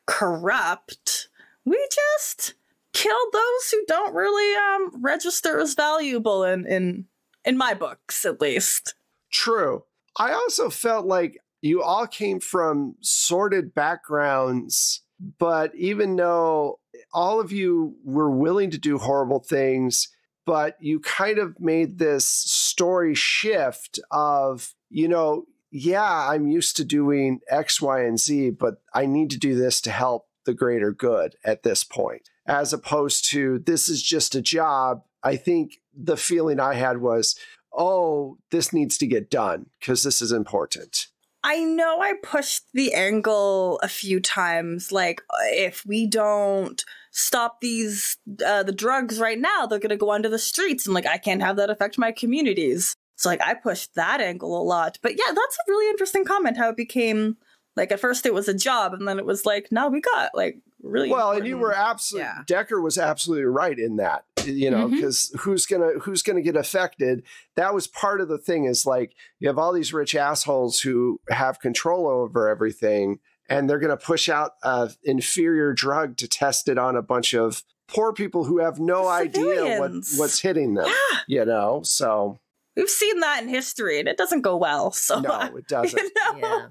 corrupt. 0.07 1.29
We 1.65 1.79
just 1.91 2.55
kill 2.93 3.31
those 3.33 3.71
who 3.71 3.85
don't 3.87 4.15
really 4.15 4.57
um 4.57 5.03
register 5.03 5.59
as 5.59 5.75
valuable 5.75 6.45
in 6.45 6.67
in 6.67 7.07
in 7.45 7.57
my 7.57 7.75
books, 7.75 8.25
at 8.25 8.41
least. 8.41 8.95
True. 9.31 9.85
I 10.17 10.33
also 10.33 10.69
felt 10.69 11.07
like 11.07 11.39
you 11.63 11.83
all 11.83 12.07
came 12.07 12.41
from 12.41 12.97
sordid 13.01 13.75
backgrounds, 13.75 15.03
but 15.39 15.75
even 15.75 16.17
though 16.17 16.81
all 17.13 17.41
of 17.41 17.53
you 17.53 17.97
were 18.05 18.31
willing 18.31 18.71
to 18.71 18.79
do 18.79 18.99
horrible 18.99 19.41
things, 19.41 20.09
but 20.45 20.77
you 20.81 21.01
kind 21.01 21.39
of 21.39 21.59
made 21.61 21.99
this 21.99 22.27
story 22.27 23.15
shift 23.15 23.99
of, 24.11 24.75
you 24.91 25.09
know, 25.09 25.47
yeah, 25.71 26.29
I'm 26.29 26.49
used 26.49 26.77
to 26.77 26.85
doing 26.85 27.41
X, 27.49 27.81
Y, 27.81 28.03
and 28.03 28.21
Z, 28.21 28.51
but 28.51 28.83
I 28.93 29.07
need 29.07 29.31
to 29.31 29.39
do 29.39 29.55
this 29.55 29.81
to 29.83 29.91
help 29.91 30.27
the 30.45 30.55
greater 30.55 30.93
good 30.93 31.37
at 31.45 31.63
this 31.63 31.85
point, 31.85 32.29
as 32.47 32.73
opposed 32.73 33.31
to 33.31 33.59
this 33.61 33.89
is 33.89 34.03
just 34.03 34.35
a 34.35 34.43
job. 34.43 35.03
I 35.23 35.37
think 35.37 35.75
the 35.95 36.17
feeling 36.17 36.61
I 36.61 36.75
had 36.75 36.99
was, 36.99 37.37
oh, 37.73 38.39
this 38.51 38.73
needs 38.73 38.99
to 38.99 39.07
get 39.07 39.31
done 39.31 39.67
because 39.79 40.03
this 40.03 40.21
is 40.21 40.33
important. 40.33 41.07
I 41.45 41.65
know 41.65 42.01
I 42.01 42.15
pushed 42.23 42.65
the 42.73 42.95
angle 42.95 43.81
a 43.83 43.89
few 43.89 44.21
times. 44.21 44.93
Like, 44.93 45.23
if 45.53 45.85
we 45.85 46.07
don't 46.07 46.85
stop 47.11 47.61
these 47.61 48.17
uh, 48.47 48.63
the 48.63 48.73
drugs 48.73 49.19
right 49.19 49.39
now, 49.39 49.67
they're 49.67 49.81
gonna 49.81 49.97
go 49.97 50.11
onto 50.11 50.29
the 50.29 50.39
streets, 50.39 50.87
and 50.87 50.95
like 50.95 51.07
I 51.07 51.19
can't 51.19 51.43
have 51.43 51.57
that 51.57 51.71
affect 51.71 51.99
my 51.99 52.13
communities. 52.13 52.95
So 53.17 53.29
like 53.29 53.43
I 53.43 53.55
pushed 53.55 53.95
that 53.95 54.21
angle 54.21 54.61
a 54.61 54.63
lot. 54.63 54.99
But 55.03 55.13
yeah, 55.13 55.33
that's 55.33 55.57
a 55.57 55.69
really 55.71 55.91
interesting 55.91 56.25
comment. 56.25 56.57
How 56.57 56.71
it 56.71 56.77
became 56.77 57.37
like 57.77 57.93
at 57.93 58.01
first 58.01 58.27
it 58.27 58.35
was 58.35 58.49
a 58.49 58.55
job, 58.55 58.93
and 58.93 59.07
then 59.07 59.19
it 59.19 59.27
was 59.27 59.47
like 59.47 59.69
now 59.71 59.89
we 59.89 60.01
got 60.01 60.31
like 60.35 60.59
really 60.83 61.11
Well, 61.11 61.33
and 61.33 61.47
you 61.47 61.59
were 61.59 61.75
absolutely 61.75 62.27
Yeah. 62.27 62.43
Decker 62.47 62.81
was 62.81 62.99
absolutely 62.99 63.45
right 63.45 63.79
in 63.79 63.97
that. 63.97 64.25
You 64.45 64.71
know, 64.71 64.87
mm-hmm. 64.87 64.97
because 64.97 65.35
who's 65.41 65.67
gonna 65.67 65.99
who's 66.01 66.23
gonna 66.23 66.43
get 66.43 66.57
affected? 66.57 67.23
That 67.55 67.75
was 67.75 67.87
part 67.87 68.21
of 68.21 68.29
the 68.29 68.39
thing. 68.39 68.65
Is 68.65 68.85
like 68.85 69.15
you 69.39 69.49
have 69.49 69.59
all 69.59 69.73
these 69.73 69.93
rich 69.93 70.15
assholes 70.15 70.81
who 70.81 71.21
have 71.31 71.61
control 71.61 72.09
over 72.09 72.49
everything, 72.49 73.21
and 73.49 73.71
they're 73.71 73.79
gonna 73.79 73.97
push 73.97 74.29
out 74.29 74.53
a 74.63 74.91
inferior 75.05 75.73
drug 75.73 76.17
to 76.19 76.29
test 76.29 76.69
it 76.69 76.77
on 76.77 76.97
a 76.97 77.03
bunch 77.03 77.35
of 77.35 77.63
poor 77.87 78.13
people 78.13 78.45
who 78.45 78.59
have 78.59 78.81
no 78.81 79.07
idea 79.09 79.79
what 79.79 79.93
what's 80.17 80.41
hitting 80.41 80.75
them. 80.75 80.87
Yeah, 80.87 81.41
You 81.41 81.45
know, 81.45 81.83
so 81.85 82.41
we've 82.77 82.89
seen 82.89 83.21
that 83.21 83.43
in 83.43 83.49
history, 83.49 84.01
and 84.01 84.09
it 84.09 84.17
doesn't 84.17 84.43
go 84.43 84.57
well. 84.57 84.91
So 84.91 85.21
no, 85.21 85.41
it 85.57 85.67
doesn't. 85.69 86.03
you 86.35 86.41
know? 86.41 86.59
Yeah. 86.59 86.67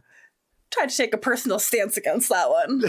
Tried 0.72 0.90
to 0.90 0.98
take 0.98 1.14
a 1.14 1.18
personal 1.18 1.60
stance 1.60 1.98
against 1.98 2.30
that 2.30 2.50
one. 2.50 2.84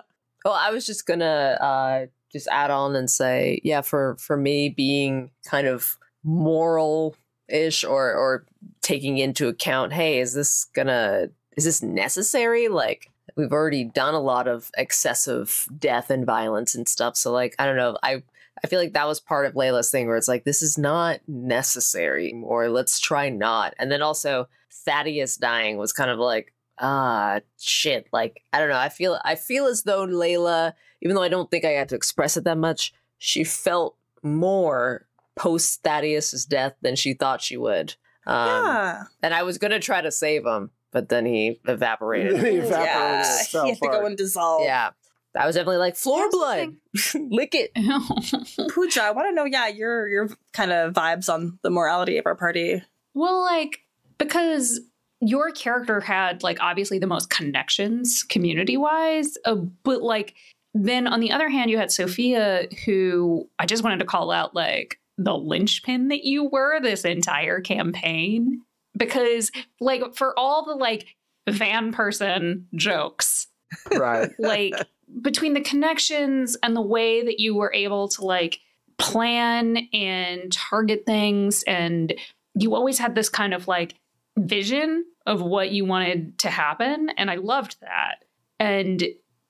Well, 0.46 0.54
I 0.54 0.70
was 0.70 0.86
just 0.86 1.06
gonna 1.06 1.58
uh, 1.60 2.06
just 2.30 2.46
add 2.46 2.70
on 2.70 2.94
and 2.94 3.10
say, 3.10 3.60
yeah, 3.64 3.80
for 3.80 4.16
for 4.20 4.36
me 4.36 4.68
being 4.68 5.32
kind 5.44 5.66
of 5.66 5.98
moral 6.22 7.16
ish 7.48 7.82
or 7.82 8.14
or 8.14 8.46
taking 8.80 9.18
into 9.18 9.48
account, 9.48 9.92
hey, 9.92 10.20
is 10.20 10.34
this 10.34 10.66
gonna 10.66 11.30
is 11.56 11.64
this 11.64 11.82
necessary? 11.82 12.68
Like 12.68 13.10
we've 13.36 13.50
already 13.50 13.82
done 13.82 14.14
a 14.14 14.20
lot 14.20 14.46
of 14.46 14.70
excessive 14.78 15.66
death 15.76 16.10
and 16.10 16.24
violence 16.24 16.76
and 16.76 16.88
stuff. 16.88 17.16
So 17.16 17.32
like 17.32 17.56
I 17.58 17.66
don't 17.66 17.74
know, 17.74 17.98
I 18.04 18.22
I 18.62 18.68
feel 18.68 18.78
like 18.78 18.92
that 18.92 19.08
was 19.08 19.18
part 19.18 19.46
of 19.46 19.54
Layla's 19.54 19.90
thing 19.90 20.06
where 20.06 20.16
it's 20.16 20.28
like 20.28 20.44
this 20.44 20.62
is 20.62 20.78
not 20.78 21.18
necessary 21.26 22.32
or 22.44 22.68
let's 22.68 23.00
try 23.00 23.30
not. 23.30 23.74
And 23.80 23.90
then 23.90 24.00
also 24.00 24.48
Thaddeus 24.70 25.36
dying 25.36 25.76
was 25.76 25.92
kind 25.92 26.08
of 26.08 26.20
like 26.20 26.52
ah 26.78 27.40
shit 27.58 28.06
like 28.12 28.42
i 28.52 28.58
don't 28.58 28.68
know 28.68 28.78
i 28.78 28.88
feel 28.88 29.18
i 29.24 29.34
feel 29.34 29.66
as 29.66 29.82
though 29.84 30.06
layla 30.06 30.72
even 31.02 31.14
though 31.14 31.22
i 31.22 31.28
don't 31.28 31.50
think 31.50 31.64
i 31.64 31.74
got 31.74 31.88
to 31.88 31.94
express 31.94 32.36
it 32.36 32.44
that 32.44 32.58
much 32.58 32.92
she 33.18 33.44
felt 33.44 33.96
more 34.22 35.06
post 35.36 35.82
thaddeus's 35.82 36.44
death 36.44 36.74
than 36.82 36.96
she 36.96 37.14
thought 37.14 37.42
she 37.42 37.56
would 37.56 37.94
um, 38.26 38.46
yeah. 38.46 39.04
and 39.22 39.32
i 39.34 39.42
was 39.42 39.58
gonna 39.58 39.80
try 39.80 40.00
to 40.00 40.10
save 40.10 40.44
him 40.44 40.70
but 40.90 41.08
then 41.08 41.24
he 41.26 41.60
evaporated 41.66 42.32
He 42.44 42.56
evaporated 42.56 42.86
yeah. 42.86 43.22
so 43.22 43.64
he 43.64 43.70
had 43.70 43.78
to 43.78 43.88
go 43.88 44.06
and 44.06 44.16
dissolve. 44.16 44.64
yeah 44.64 44.90
i 45.34 45.46
was 45.46 45.54
definitely 45.54 45.78
like 45.78 45.96
floor 45.96 46.28
blood 46.30 46.76
lick 47.30 47.54
it 47.54 47.72
Pooja, 48.76 49.02
I 49.02 49.10
want 49.12 49.28
to 49.28 49.34
know, 49.34 49.44
yeah, 49.44 49.68
your 49.68 50.06
your 50.08 50.28
kind 50.52 50.70
of 50.72 50.92
vibes 50.92 51.32
on 51.32 51.58
the 51.62 51.70
morality 51.70 52.18
of 52.18 52.26
our 52.26 52.34
party. 52.34 52.82
well, 53.14 53.40
like, 53.40 53.78
because 54.18 54.80
your 55.26 55.50
character 55.50 56.00
had, 56.00 56.42
like, 56.42 56.58
obviously 56.60 56.98
the 56.98 57.06
most 57.06 57.30
connections 57.30 58.22
community 58.22 58.76
wise, 58.76 59.36
uh, 59.44 59.54
but, 59.54 60.02
like, 60.02 60.34
then 60.74 61.06
on 61.06 61.20
the 61.20 61.32
other 61.32 61.48
hand, 61.48 61.70
you 61.70 61.78
had 61.78 61.90
Sophia, 61.90 62.66
who 62.84 63.48
I 63.58 63.66
just 63.66 63.82
wanted 63.82 64.00
to 64.00 64.06
call 64.06 64.30
out, 64.30 64.54
like, 64.54 64.98
the 65.18 65.34
linchpin 65.34 66.08
that 66.08 66.24
you 66.24 66.44
were 66.44 66.80
this 66.80 67.04
entire 67.04 67.60
campaign. 67.60 68.62
Because, 68.96 69.50
like, 69.80 70.14
for 70.14 70.38
all 70.38 70.64
the, 70.64 70.74
like, 70.74 71.16
van 71.48 71.92
person 71.92 72.66
jokes, 72.74 73.46
right. 73.92 74.30
like 74.38 74.74
between 75.22 75.54
the 75.54 75.60
connections 75.60 76.56
and 76.62 76.74
the 76.74 76.82
way 76.82 77.24
that 77.24 77.38
you 77.38 77.54
were 77.54 77.72
able 77.72 78.08
to 78.08 78.24
like 78.24 78.58
plan 78.98 79.76
and 79.92 80.52
target 80.52 81.04
things 81.06 81.62
and 81.64 82.14
you 82.54 82.74
always 82.74 82.98
had 82.98 83.14
this 83.14 83.28
kind 83.28 83.54
of 83.54 83.68
like 83.68 83.94
vision 84.38 85.04
of 85.26 85.42
what 85.42 85.70
you 85.70 85.84
wanted 85.84 86.38
to 86.38 86.50
happen 86.50 87.10
and 87.16 87.30
i 87.30 87.34
loved 87.34 87.76
that. 87.80 88.24
And 88.58 89.02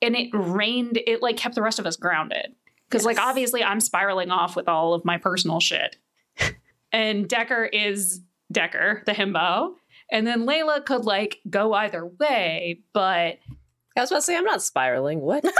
and 0.02 0.16
it 0.16 0.30
rained 0.33 0.99
it 1.06 1.23
like 1.23 1.37
kept 1.37 1.54
the 1.54 1.62
rest 1.62 1.78
of 1.78 1.87
us 1.87 1.97
grounded. 1.97 2.54
Because 2.88 3.04
like 3.04 3.18
obviously 3.18 3.62
i'm 3.62 3.80
spiraling 3.80 4.30
off 4.30 4.56
with 4.56 4.68
all 4.68 4.95
of 4.95 5.04
my 5.04 5.18
personal 5.18 5.61
shit. 5.61 5.97
And 6.92 7.28
decker 7.28 7.64
is 7.64 8.23
decker 8.50 9.02
the 9.06 9.12
himbo. 9.12 9.75
And 10.11 10.26
then 10.26 10.47
layla 10.47 10.85
could 10.85 11.04
like 11.04 11.38
go 11.49 11.73
either 11.75 12.06
way 12.06 12.80
but 12.92 13.38
i 13.97 14.00
was 14.00 14.11
about 14.11 14.18
to 14.18 14.23
say 14.23 14.37
i'm 14.37 14.45
not 14.45 14.62
spiraling. 14.62 15.21
What? 15.21 15.45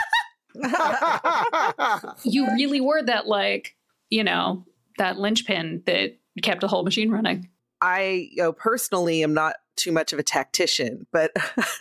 You 2.25 2.47
really 2.55 2.81
were 2.81 3.03
that 3.03 3.27
like 3.27 3.77
you 4.09 4.25
know 4.25 4.65
that 4.99 5.19
linchpin 5.19 5.83
that 5.87 6.17
kept 6.43 6.61
the 6.61 6.69
whole 6.69 6.85
machine 6.85 7.11
running. 7.11 7.49
I, 7.81 8.29
you 8.31 8.43
know, 8.43 8.53
personally 8.53 9.23
am 9.23 9.35
not 9.35 9.57
too 9.77 9.93
much 9.93 10.13
of 10.13 10.19
a 10.19 10.23
tactician, 10.23 11.07
but 11.13 11.33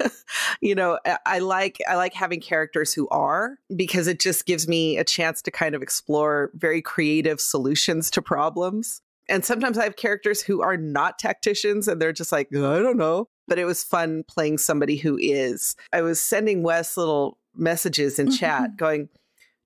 you 0.62 0.75
know, 0.75 1.00
I, 1.25 1.40
like 1.40 1.78
I 1.88 1.96
like 1.96 2.14
having 2.14 2.42
characters 2.42 2.94
who 2.94 3.08
are 3.10 3.58
because 3.75 4.08
it 4.08 4.20
just 4.20 4.46
gives 4.46 4.68
me 4.68 4.98
a 4.98 5.04
chance 5.04 5.42
to 5.44 5.52
kind 5.52 5.75
of 5.75 5.82
explore 5.82 6.52
very 6.56 6.82
creative 6.82 7.40
solutions 7.40 8.12
to 8.12 8.22
problems. 8.22 9.02
And 9.28 9.44
sometimes 9.44 9.78
I 9.78 9.84
have 9.84 9.96
characters 9.96 10.42
who 10.42 10.62
are 10.62 10.78
not 10.78 11.18
tacticians 11.18 11.88
and 11.88 12.02
they're 12.02 12.14
just 12.14 12.32
like, 12.32 12.50
I 12.50 12.80
don't 12.80 12.98
know. 12.98 13.28
But 13.48 13.60
it 13.60 13.66
was 13.66 13.84
fun 13.84 14.24
playing 14.28 14.58
somebody 14.58 14.98
who 14.98 15.18
is. 15.20 15.75
I 15.94 16.02
was 16.02 16.20
sending 16.20 16.64
Wes 16.64 16.98
little 16.98 17.38
messages 17.56 18.20
in 18.20 18.32
chat 18.32 18.75
going, 18.78 19.10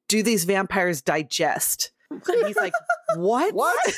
Do 0.07 0.23
these 0.23 0.45
vampires 0.45 1.01
digest? 1.01 1.91
And 2.09 2.47
he's 2.47 2.57
like, 2.57 2.73
What? 3.15 3.53
What? 3.53 3.93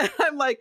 and 0.00 0.10
I'm 0.20 0.36
like, 0.36 0.60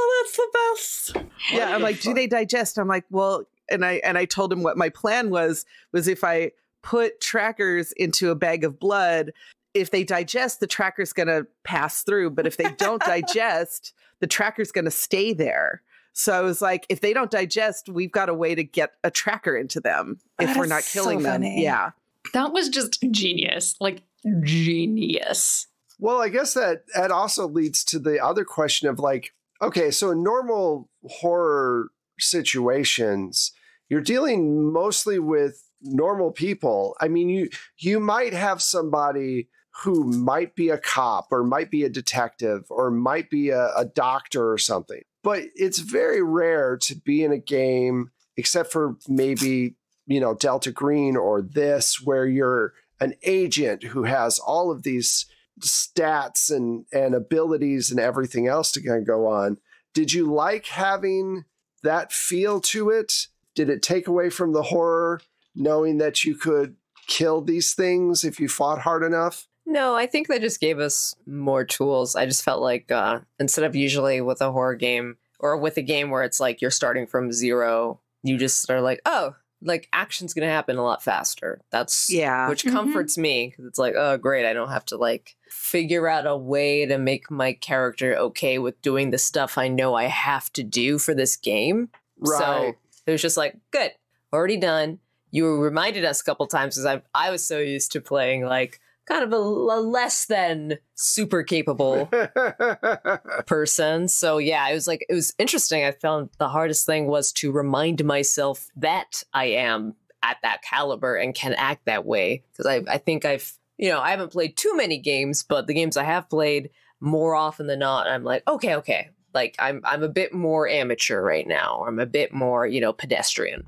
Oh, 0.00 0.22
that's 0.24 0.36
the 0.36 1.22
best. 1.24 1.26
yeah 1.52 1.74
i'm 1.74 1.82
like 1.82 2.00
do 2.00 2.14
they 2.14 2.26
digest? 2.26 2.78
I'm 2.78 2.88
like 2.88 3.04
well 3.10 3.44
and 3.70 3.84
i 3.84 3.94
and 4.04 4.16
i 4.16 4.24
told 4.24 4.52
him 4.52 4.62
what 4.62 4.76
my 4.76 4.88
plan 4.88 5.30
was 5.30 5.64
was 5.92 6.06
if 6.08 6.22
i 6.24 6.52
put 6.82 7.20
trackers 7.20 7.92
into 7.92 8.30
a 8.30 8.34
bag 8.34 8.64
of 8.64 8.78
blood 8.78 9.32
if 9.74 9.90
they 9.90 10.04
digest 10.04 10.60
the 10.60 10.66
tracker's 10.66 11.12
going 11.12 11.26
to 11.28 11.46
pass 11.64 12.02
through 12.02 12.30
but 12.30 12.46
if 12.46 12.56
they 12.56 12.70
don't 12.78 13.02
digest 13.02 13.92
the 14.20 14.26
tracker's 14.26 14.72
going 14.72 14.84
to 14.84 14.90
stay 14.90 15.32
there. 15.32 15.82
So 16.12 16.32
i 16.32 16.40
was 16.40 16.60
like 16.62 16.86
if 16.88 17.00
they 17.00 17.12
don't 17.12 17.30
digest 17.30 17.88
we've 17.88 18.10
got 18.12 18.28
a 18.28 18.34
way 18.34 18.54
to 18.54 18.64
get 18.64 18.92
a 19.04 19.10
tracker 19.10 19.56
into 19.56 19.80
them 19.80 20.18
if 20.40 20.48
That 20.48 20.56
we're 20.56 20.64
is 20.64 20.70
not 20.70 20.82
so 20.84 21.00
killing 21.02 21.22
them. 21.22 21.32
funny. 21.34 21.62
yeah. 21.62 21.90
That 22.34 22.52
was 22.52 22.68
just 22.68 22.98
genius 23.10 23.74
like 23.80 24.02
genius. 24.42 25.66
Well, 26.00 26.20
I 26.20 26.28
guess 26.28 26.54
that 26.54 26.84
that 26.94 27.10
also 27.10 27.48
leads 27.48 27.82
to 27.84 27.98
the 27.98 28.22
other 28.24 28.44
question 28.44 28.88
of 28.88 28.98
like, 29.00 29.32
okay, 29.60 29.90
so 29.90 30.10
in 30.10 30.22
normal 30.22 30.88
horror 31.06 31.90
situations, 32.18 33.52
you're 33.88 34.00
dealing 34.00 34.72
mostly 34.72 35.18
with 35.18 35.62
normal 35.80 36.32
people. 36.32 36.96
I 37.00 37.08
mean, 37.08 37.28
you 37.28 37.48
you 37.78 38.00
might 38.00 38.32
have 38.32 38.62
somebody 38.62 39.48
who 39.82 40.04
might 40.04 40.56
be 40.56 40.70
a 40.70 40.78
cop 40.78 41.28
or 41.30 41.44
might 41.44 41.70
be 41.70 41.84
a 41.84 41.88
detective 41.88 42.64
or 42.68 42.90
might 42.90 43.30
be 43.30 43.50
a, 43.50 43.70
a 43.76 43.84
doctor 43.84 44.50
or 44.50 44.58
something. 44.58 45.02
But 45.22 45.44
it's 45.54 45.78
very 45.78 46.22
rare 46.22 46.76
to 46.78 46.96
be 46.96 47.22
in 47.22 47.32
a 47.32 47.38
game, 47.38 48.10
except 48.36 48.72
for 48.72 48.96
maybe, 49.08 49.76
you 50.06 50.20
know, 50.20 50.34
Delta 50.34 50.72
Green 50.72 51.16
or 51.16 51.42
this, 51.42 52.00
where 52.02 52.26
you're 52.26 52.72
an 53.00 53.14
agent 53.22 53.84
who 53.84 54.02
has 54.04 54.40
all 54.40 54.72
of 54.72 54.82
these 54.82 55.26
stats 55.60 56.54
and 56.54 56.86
and 56.92 57.14
abilities 57.14 57.90
and 57.90 58.00
everything 58.00 58.46
else 58.46 58.72
to 58.72 58.82
kind 58.82 59.00
of 59.00 59.06
go 59.06 59.26
on. 59.26 59.58
Did 59.94 60.12
you 60.12 60.32
like 60.32 60.66
having 60.66 61.44
that 61.82 62.12
feel 62.12 62.60
to 62.60 62.90
it? 62.90 63.28
Did 63.54 63.70
it 63.70 63.82
take 63.82 64.06
away 64.06 64.30
from 64.30 64.52
the 64.52 64.64
horror 64.64 65.20
knowing 65.54 65.98
that 65.98 66.24
you 66.24 66.34
could 66.34 66.76
kill 67.06 67.40
these 67.40 67.74
things 67.74 68.24
if 68.24 68.38
you 68.38 68.48
fought 68.48 68.82
hard 68.82 69.02
enough? 69.02 69.48
No, 69.66 69.94
I 69.94 70.06
think 70.06 70.28
they 70.28 70.38
just 70.38 70.60
gave 70.60 70.78
us 70.78 71.14
more 71.26 71.64
tools. 71.64 72.16
I 72.16 72.24
just 72.24 72.42
felt 72.42 72.62
like 72.62 72.90
uh, 72.90 73.20
instead 73.38 73.64
of 73.64 73.76
usually 73.76 74.20
with 74.20 74.40
a 74.40 74.52
horror 74.52 74.74
game 74.74 75.18
or 75.40 75.58
with 75.58 75.76
a 75.76 75.82
game 75.82 76.10
where 76.10 76.22
it's 76.22 76.40
like 76.40 76.62
you're 76.62 76.70
starting 76.70 77.06
from 77.06 77.32
zero, 77.32 78.00
you 78.22 78.38
just 78.38 78.70
are 78.70 78.80
like, 78.80 79.00
oh, 79.04 79.34
like 79.62 79.88
action's 79.92 80.34
gonna 80.34 80.46
happen 80.46 80.76
a 80.76 80.82
lot 80.84 81.02
faster. 81.02 81.60
That's 81.70 82.10
yeah 82.10 82.48
which 82.48 82.64
Mhm. 82.64 82.72
comforts 82.72 83.18
me 83.18 83.48
because 83.50 83.66
it's 83.66 83.78
like, 83.78 83.94
oh, 83.96 84.16
great, 84.16 84.46
I 84.46 84.52
don't 84.52 84.70
have 84.70 84.84
to 84.86 84.96
like 84.96 85.36
figure 85.50 86.06
out 86.08 86.26
a 86.26 86.36
way 86.36 86.86
to 86.86 86.98
make 86.98 87.30
my 87.30 87.52
character 87.54 88.14
okay 88.16 88.58
with 88.58 88.80
doing 88.82 89.10
the 89.10 89.18
stuff 89.18 89.58
I 89.58 89.68
know 89.68 89.94
I 89.94 90.04
have 90.04 90.52
to 90.54 90.62
do 90.62 90.98
for 90.98 91.14
this 91.14 91.36
game. 91.36 91.88
Right. 92.20 92.38
So 92.38 92.76
it 93.06 93.12
was 93.12 93.22
just 93.22 93.36
like, 93.36 93.56
good, 93.70 93.92
already 94.32 94.56
done. 94.58 94.98
You 95.30 95.58
reminded 95.60 96.04
us 96.04 96.20
a 96.20 96.24
couple 96.24 96.46
times 96.46 96.76
because 96.76 96.86
I 96.86 97.02
I 97.14 97.30
was 97.30 97.44
so 97.44 97.58
used 97.58 97.92
to 97.92 98.00
playing 98.00 98.44
like 98.44 98.80
kind 99.08 99.24
of 99.24 99.32
a 99.32 99.38
less 99.38 100.26
than 100.26 100.78
super 100.94 101.42
capable 101.42 102.06
person. 103.46 104.08
So 104.08 104.38
yeah, 104.38 104.68
it 104.68 104.74
was 104.74 104.86
like 104.86 105.04
it 105.08 105.14
was 105.14 105.34
interesting. 105.38 105.84
I 105.84 105.92
found 105.92 106.30
the 106.38 106.48
hardest 106.48 106.86
thing 106.86 107.06
was 107.06 107.32
to 107.34 107.50
remind 107.50 108.04
myself 108.04 108.68
that 108.76 109.22
I 109.32 109.46
am 109.46 109.94
at 110.22 110.36
that 110.42 110.62
caliber 110.62 111.16
and 111.16 111.34
can 111.34 111.54
act 111.54 111.86
that 111.86 112.04
way 112.04 112.42
because 112.52 112.66
I 112.66 112.82
I 112.92 112.98
think 112.98 113.24
I've 113.24 113.52
you 113.78 113.88
know 113.88 114.00
I 114.00 114.10
haven't 114.10 114.32
played 114.32 114.56
too 114.56 114.76
many 114.76 114.98
games, 114.98 115.42
but 115.42 115.66
the 115.66 115.74
games 115.74 115.96
I 115.96 116.04
have 116.04 116.28
played 116.28 116.70
more 117.00 117.34
often 117.34 117.66
than 117.66 117.78
not, 117.78 118.06
I'm 118.06 118.24
like 118.24 118.42
okay 118.46 118.76
okay. 118.76 119.10
Like 119.34 119.56
I'm 119.58 119.80
I'm 119.84 120.02
a 120.02 120.08
bit 120.08 120.34
more 120.34 120.68
amateur 120.68 121.22
right 121.22 121.46
now. 121.46 121.84
I'm 121.86 121.98
a 121.98 122.06
bit 122.06 122.32
more, 122.32 122.66
you 122.66 122.80
know, 122.80 122.92
pedestrian. 122.92 123.66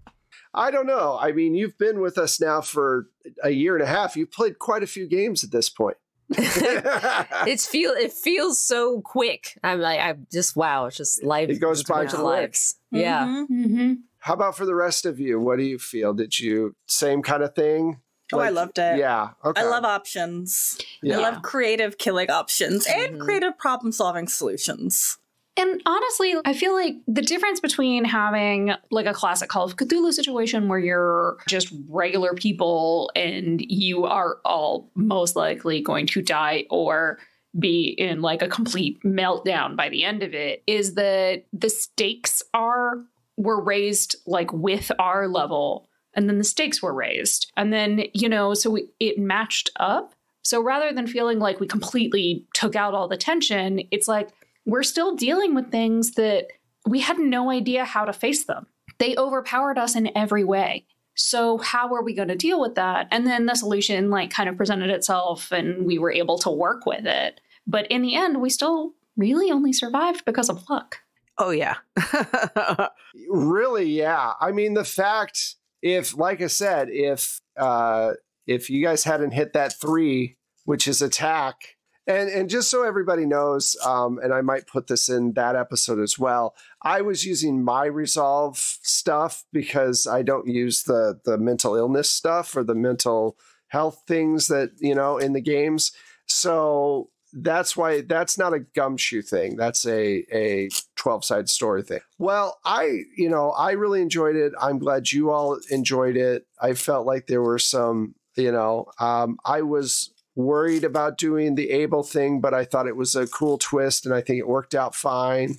I 0.52 0.70
don't 0.70 0.86
know. 0.86 1.16
I 1.20 1.32
mean, 1.32 1.54
you've 1.54 1.78
been 1.78 2.00
with 2.00 2.18
us 2.18 2.40
now 2.40 2.60
for 2.60 3.06
a 3.42 3.50
year 3.50 3.74
and 3.76 3.82
a 3.84 3.86
half. 3.86 4.16
You've 4.16 4.32
played 4.32 4.58
quite 4.58 4.82
a 4.82 4.86
few 4.86 5.06
games 5.06 5.44
at 5.44 5.50
this 5.52 5.68
point. 5.70 5.96
it's 6.38 7.66
feel 7.66 7.90
it 7.92 8.12
feels 8.12 8.60
so 8.60 9.00
quick. 9.00 9.58
I'm 9.64 9.80
like 9.80 9.98
I'm 10.00 10.26
just 10.30 10.54
wow, 10.56 10.86
it's 10.86 10.96
just 10.96 11.22
life. 11.24 11.48
It 11.50 11.58
goes 11.60 11.80
it's 11.80 11.90
a 11.90 11.92
by 11.92 11.98
bunch 12.00 12.12
of 12.12 12.20
quick. 12.20 12.24
lives. 12.28 12.76
Yeah. 12.92 13.24
Mhm. 13.26 13.46
mm-hmm. 13.50 13.92
How 14.18 14.34
about 14.34 14.56
for 14.56 14.66
the 14.66 14.74
rest 14.74 15.06
of 15.06 15.18
you? 15.18 15.40
What 15.40 15.56
do 15.58 15.64
you 15.64 15.78
feel? 15.78 16.12
Did 16.14 16.38
you 16.38 16.76
same 16.86 17.22
kind 17.22 17.42
of 17.42 17.54
thing? 17.54 18.00
Oh, 18.32 18.38
I 18.38 18.50
loved 18.50 18.78
it. 18.78 18.98
Yeah. 18.98 19.30
Okay. 19.44 19.60
I 19.60 19.64
love 19.64 19.84
options. 19.84 20.78
Yeah. 21.02 21.18
I 21.18 21.22
love 21.22 21.42
creative 21.42 21.98
killing 21.98 22.30
options 22.30 22.86
and 22.86 23.16
Mhm. 23.16 23.20
creative 23.20 23.58
problem 23.58 23.90
solving 23.90 24.28
solutions. 24.28 25.18
And 25.56 25.82
honestly, 25.84 26.34
I 26.44 26.54
feel 26.54 26.72
like 26.72 26.94
the 27.06 27.22
difference 27.22 27.60
between 27.60 28.04
having 28.04 28.72
like 28.90 29.06
a 29.06 29.12
classic 29.12 29.48
Call 29.48 29.64
of 29.64 29.76
Cthulhu 29.76 30.12
situation 30.12 30.68
where 30.68 30.78
you're 30.78 31.38
just 31.48 31.72
regular 31.88 32.34
people 32.34 33.10
and 33.14 33.60
you 33.60 34.04
are 34.04 34.38
all 34.44 34.90
most 34.94 35.36
likely 35.36 35.82
going 35.82 36.06
to 36.08 36.22
die 36.22 36.64
or 36.70 37.18
be 37.58 37.94
in 37.98 38.22
like 38.22 38.42
a 38.42 38.48
complete 38.48 39.02
meltdown 39.02 39.76
by 39.76 39.88
the 39.88 40.04
end 40.04 40.22
of 40.22 40.34
it 40.34 40.62
is 40.66 40.94
that 40.94 41.44
the 41.52 41.68
stakes 41.68 42.42
are 42.54 43.04
were 43.36 43.60
raised 43.60 44.16
like 44.26 44.52
with 44.52 44.92
our 44.98 45.26
level 45.26 45.88
and 46.14 46.28
then 46.28 46.38
the 46.38 46.44
stakes 46.44 46.82
were 46.82 46.94
raised. 46.94 47.50
And 47.56 47.72
then 47.72 48.04
you 48.14 48.28
know 48.28 48.54
so 48.54 48.70
we, 48.70 48.88
it 49.00 49.18
matched 49.18 49.70
up. 49.76 50.14
So 50.42 50.62
rather 50.62 50.92
than 50.92 51.06
feeling 51.06 51.38
like 51.38 51.60
we 51.60 51.66
completely 51.66 52.46
took 52.54 52.76
out 52.76 52.94
all 52.94 53.08
the 53.08 53.16
tension 53.16 53.80
it's 53.90 54.08
like 54.08 54.30
we're 54.66 54.82
still 54.82 55.14
dealing 55.16 55.54
with 55.54 55.70
things 55.70 56.12
that 56.12 56.48
we 56.86 57.00
had 57.00 57.18
no 57.18 57.50
idea 57.50 57.84
how 57.84 58.04
to 58.04 58.12
face 58.12 58.44
them. 58.44 58.66
They 58.98 59.16
overpowered 59.16 59.78
us 59.78 59.96
in 59.96 60.16
every 60.16 60.44
way. 60.44 60.86
So 61.16 61.58
how 61.58 61.92
are 61.94 62.02
we 62.02 62.14
going 62.14 62.28
to 62.28 62.36
deal 62.36 62.60
with 62.60 62.76
that? 62.76 63.08
And 63.10 63.26
then 63.26 63.46
the 63.46 63.54
solution 63.54 64.10
like 64.10 64.30
kind 64.30 64.48
of 64.48 64.56
presented 64.56 64.90
itself 64.90 65.52
and 65.52 65.84
we 65.84 65.98
were 65.98 66.12
able 66.12 66.38
to 66.38 66.50
work 66.50 66.86
with 66.86 67.06
it. 67.06 67.40
But 67.66 67.86
in 67.88 68.02
the 68.02 68.14
end 68.14 68.40
we 68.40 68.50
still 68.50 68.94
really 69.16 69.50
only 69.50 69.72
survived 69.72 70.24
because 70.24 70.48
of 70.48 70.68
luck. 70.68 70.98
Oh 71.36 71.50
yeah. 71.50 71.76
really, 73.28 73.86
yeah. 73.86 74.34
I 74.40 74.52
mean, 74.52 74.74
the 74.74 74.84
fact 74.84 75.56
if, 75.82 76.16
like 76.16 76.42
I 76.42 76.48
said, 76.48 76.88
if 76.90 77.40
uh, 77.56 78.12
if 78.46 78.70
you 78.70 78.82
guys 78.84 79.04
hadn't 79.04 79.32
hit 79.32 79.52
that 79.54 79.78
three, 79.80 80.36
which 80.64 80.86
is 80.86 81.02
attack, 81.02 81.76
and 82.10 82.28
and 82.28 82.50
just 82.50 82.70
so 82.70 82.82
everybody 82.82 83.24
knows, 83.24 83.76
um, 83.84 84.18
and 84.22 84.34
I 84.34 84.40
might 84.40 84.66
put 84.66 84.88
this 84.88 85.08
in 85.08 85.32
that 85.34 85.54
episode 85.54 86.00
as 86.00 86.18
well. 86.18 86.54
I 86.82 87.02
was 87.02 87.24
using 87.24 87.62
my 87.62 87.84
resolve 87.86 88.58
stuff 88.58 89.44
because 89.52 90.06
I 90.06 90.22
don't 90.22 90.48
use 90.48 90.82
the 90.82 91.20
the 91.24 91.38
mental 91.38 91.76
illness 91.76 92.10
stuff 92.10 92.56
or 92.56 92.64
the 92.64 92.74
mental 92.74 93.36
health 93.68 94.02
things 94.08 94.48
that 94.48 94.70
you 94.80 94.94
know 94.94 95.18
in 95.18 95.32
the 95.34 95.40
games. 95.40 95.92
So 96.26 97.10
that's 97.32 97.76
why 97.76 98.00
that's 98.00 98.36
not 98.36 98.54
a 98.54 98.60
gumshoe 98.60 99.22
thing. 99.22 99.56
That's 99.56 99.86
a 99.86 100.24
a 100.32 100.68
12 100.96 101.24
side 101.24 101.48
story 101.48 101.82
thing. 101.82 102.00
Well, 102.18 102.58
I, 102.64 103.02
you 103.16 103.28
know, 103.28 103.50
I 103.50 103.72
really 103.72 104.02
enjoyed 104.02 104.36
it. 104.36 104.52
I'm 104.60 104.78
glad 104.78 105.12
you 105.12 105.30
all 105.30 105.58
enjoyed 105.70 106.16
it. 106.16 106.46
I 106.60 106.74
felt 106.74 107.06
like 107.06 107.26
there 107.26 107.42
were 107.42 107.58
some, 107.58 108.14
you 108.36 108.50
know, 108.50 108.86
um, 108.98 109.38
I 109.44 109.62
was 109.62 110.12
worried 110.34 110.84
about 110.84 111.18
doing 111.18 111.54
the 111.54 111.70
Abel 111.70 112.02
thing, 112.02 112.40
but 112.40 112.54
I 112.54 112.64
thought 112.64 112.86
it 112.86 112.96
was 112.96 113.16
a 113.16 113.26
cool 113.26 113.58
twist 113.58 114.06
and 114.06 114.14
I 114.14 114.20
think 114.20 114.38
it 114.38 114.48
worked 114.48 114.74
out 114.74 114.94
fine. 114.94 115.56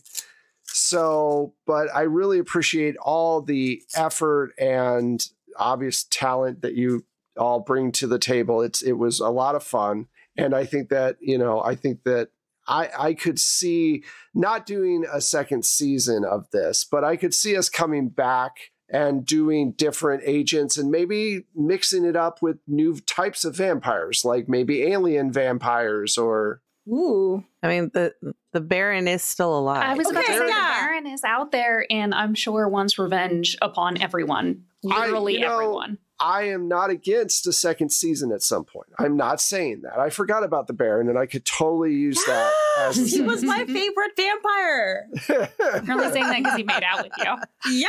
So, 0.63 1.53
but 1.67 1.93
I 1.93 2.01
really 2.01 2.39
appreciate 2.39 2.95
all 2.97 3.41
the 3.41 3.81
effort 3.95 4.53
and 4.57 5.23
obvious 5.57 6.05
talent 6.05 6.62
that 6.62 6.75
you 6.75 7.05
all 7.38 7.60
bring 7.60 7.91
to 7.93 8.07
the 8.07 8.19
table. 8.19 8.62
It's 8.62 8.81
it 8.81 8.93
was 8.93 9.19
a 9.19 9.29
lot 9.29 9.55
of 9.55 9.63
fun 9.63 10.07
and 10.38 10.55
I 10.55 10.65
think 10.65 10.89
that 10.89 11.17
you 11.19 11.38
know 11.38 11.62
I 11.62 11.75
think 11.75 12.03
that 12.03 12.29
I 12.67 12.89
I 12.97 13.13
could 13.13 13.39
see 13.39 14.03
not 14.34 14.65
doing 14.65 15.05
a 15.12 15.21
second 15.21 15.65
season 15.65 16.23
of 16.23 16.49
this, 16.51 16.86
but 16.89 17.03
I 17.03 17.15
could 17.15 17.34
see 17.34 17.55
us 17.55 17.69
coming 17.69 18.10
back 18.10 18.70
and 18.91 19.25
doing 19.25 19.71
different 19.71 20.23
agents 20.25 20.77
and 20.77 20.91
maybe 20.91 21.45
mixing 21.56 22.06
it 22.06 22.15
up 22.15 22.41
with 22.41 22.58
new 22.67 22.99
types 23.01 23.45
of 23.45 23.56
vampires, 23.56 24.23
like 24.25 24.49
maybe 24.49 24.84
alien 24.84 25.32
vampires 25.32 26.17
or 26.17 26.62
Ooh. 26.88 27.43
I 27.63 27.67
mean 27.67 27.91
the 27.93 28.13
the 28.54 28.60
Baron 28.62 29.08
is 29.08 29.21
still 29.23 29.58
alive. 29.58 29.84
I 29.84 29.93
was 29.93 30.10
about 30.10 30.23
Okay, 30.23 30.34
to 30.34 30.39
say 30.39 30.47
yeah. 30.47 30.73
the 30.80 30.86
Baron 30.86 31.08
is 31.08 31.23
out 31.23 31.51
there, 31.51 31.86
and 31.89 32.13
I'm 32.13 32.34
sure 32.36 32.67
wants 32.67 32.99
revenge 32.99 33.56
upon 33.62 34.01
everyone, 34.01 34.63
I- 34.89 35.06
literally 35.06 35.34
you 35.36 35.41
know, 35.41 35.54
everyone. 35.54 35.97
I 36.21 36.43
am 36.43 36.67
not 36.67 36.89
against 36.91 37.47
a 37.47 37.51
second 37.53 37.91
season 37.91 38.31
at 38.31 38.41
some 38.43 38.63
point. 38.63 38.88
I'm 38.99 39.17
not 39.17 39.41
saying 39.41 39.81
that. 39.81 39.97
I 39.97 40.10
forgot 40.12 40.43
about 40.43 40.67
the 40.67 40.73
Baron 40.73 41.10
and 41.10 41.17
I 41.17 41.25
could 41.25 41.45
totally 41.45 41.93
use 41.93 42.23
that 42.25 42.53
as 42.77 42.97
a 42.97 43.01
Yes, 43.01 43.12
he 43.13 43.21
was 43.21 43.43
my 43.43 43.65
favorite 43.65 44.12
vampire. 44.15 45.07
second- 45.27 45.86
You're 45.88 45.95
only 45.99 46.12
saying 46.12 46.27
that 46.27 46.38
because 46.38 46.57
he 46.57 46.63
made 46.63 46.84
out 46.84 47.03
with 47.03 47.12
you. 47.17 47.36
Yeah. 47.73 47.88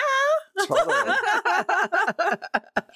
Totally. 0.67 1.17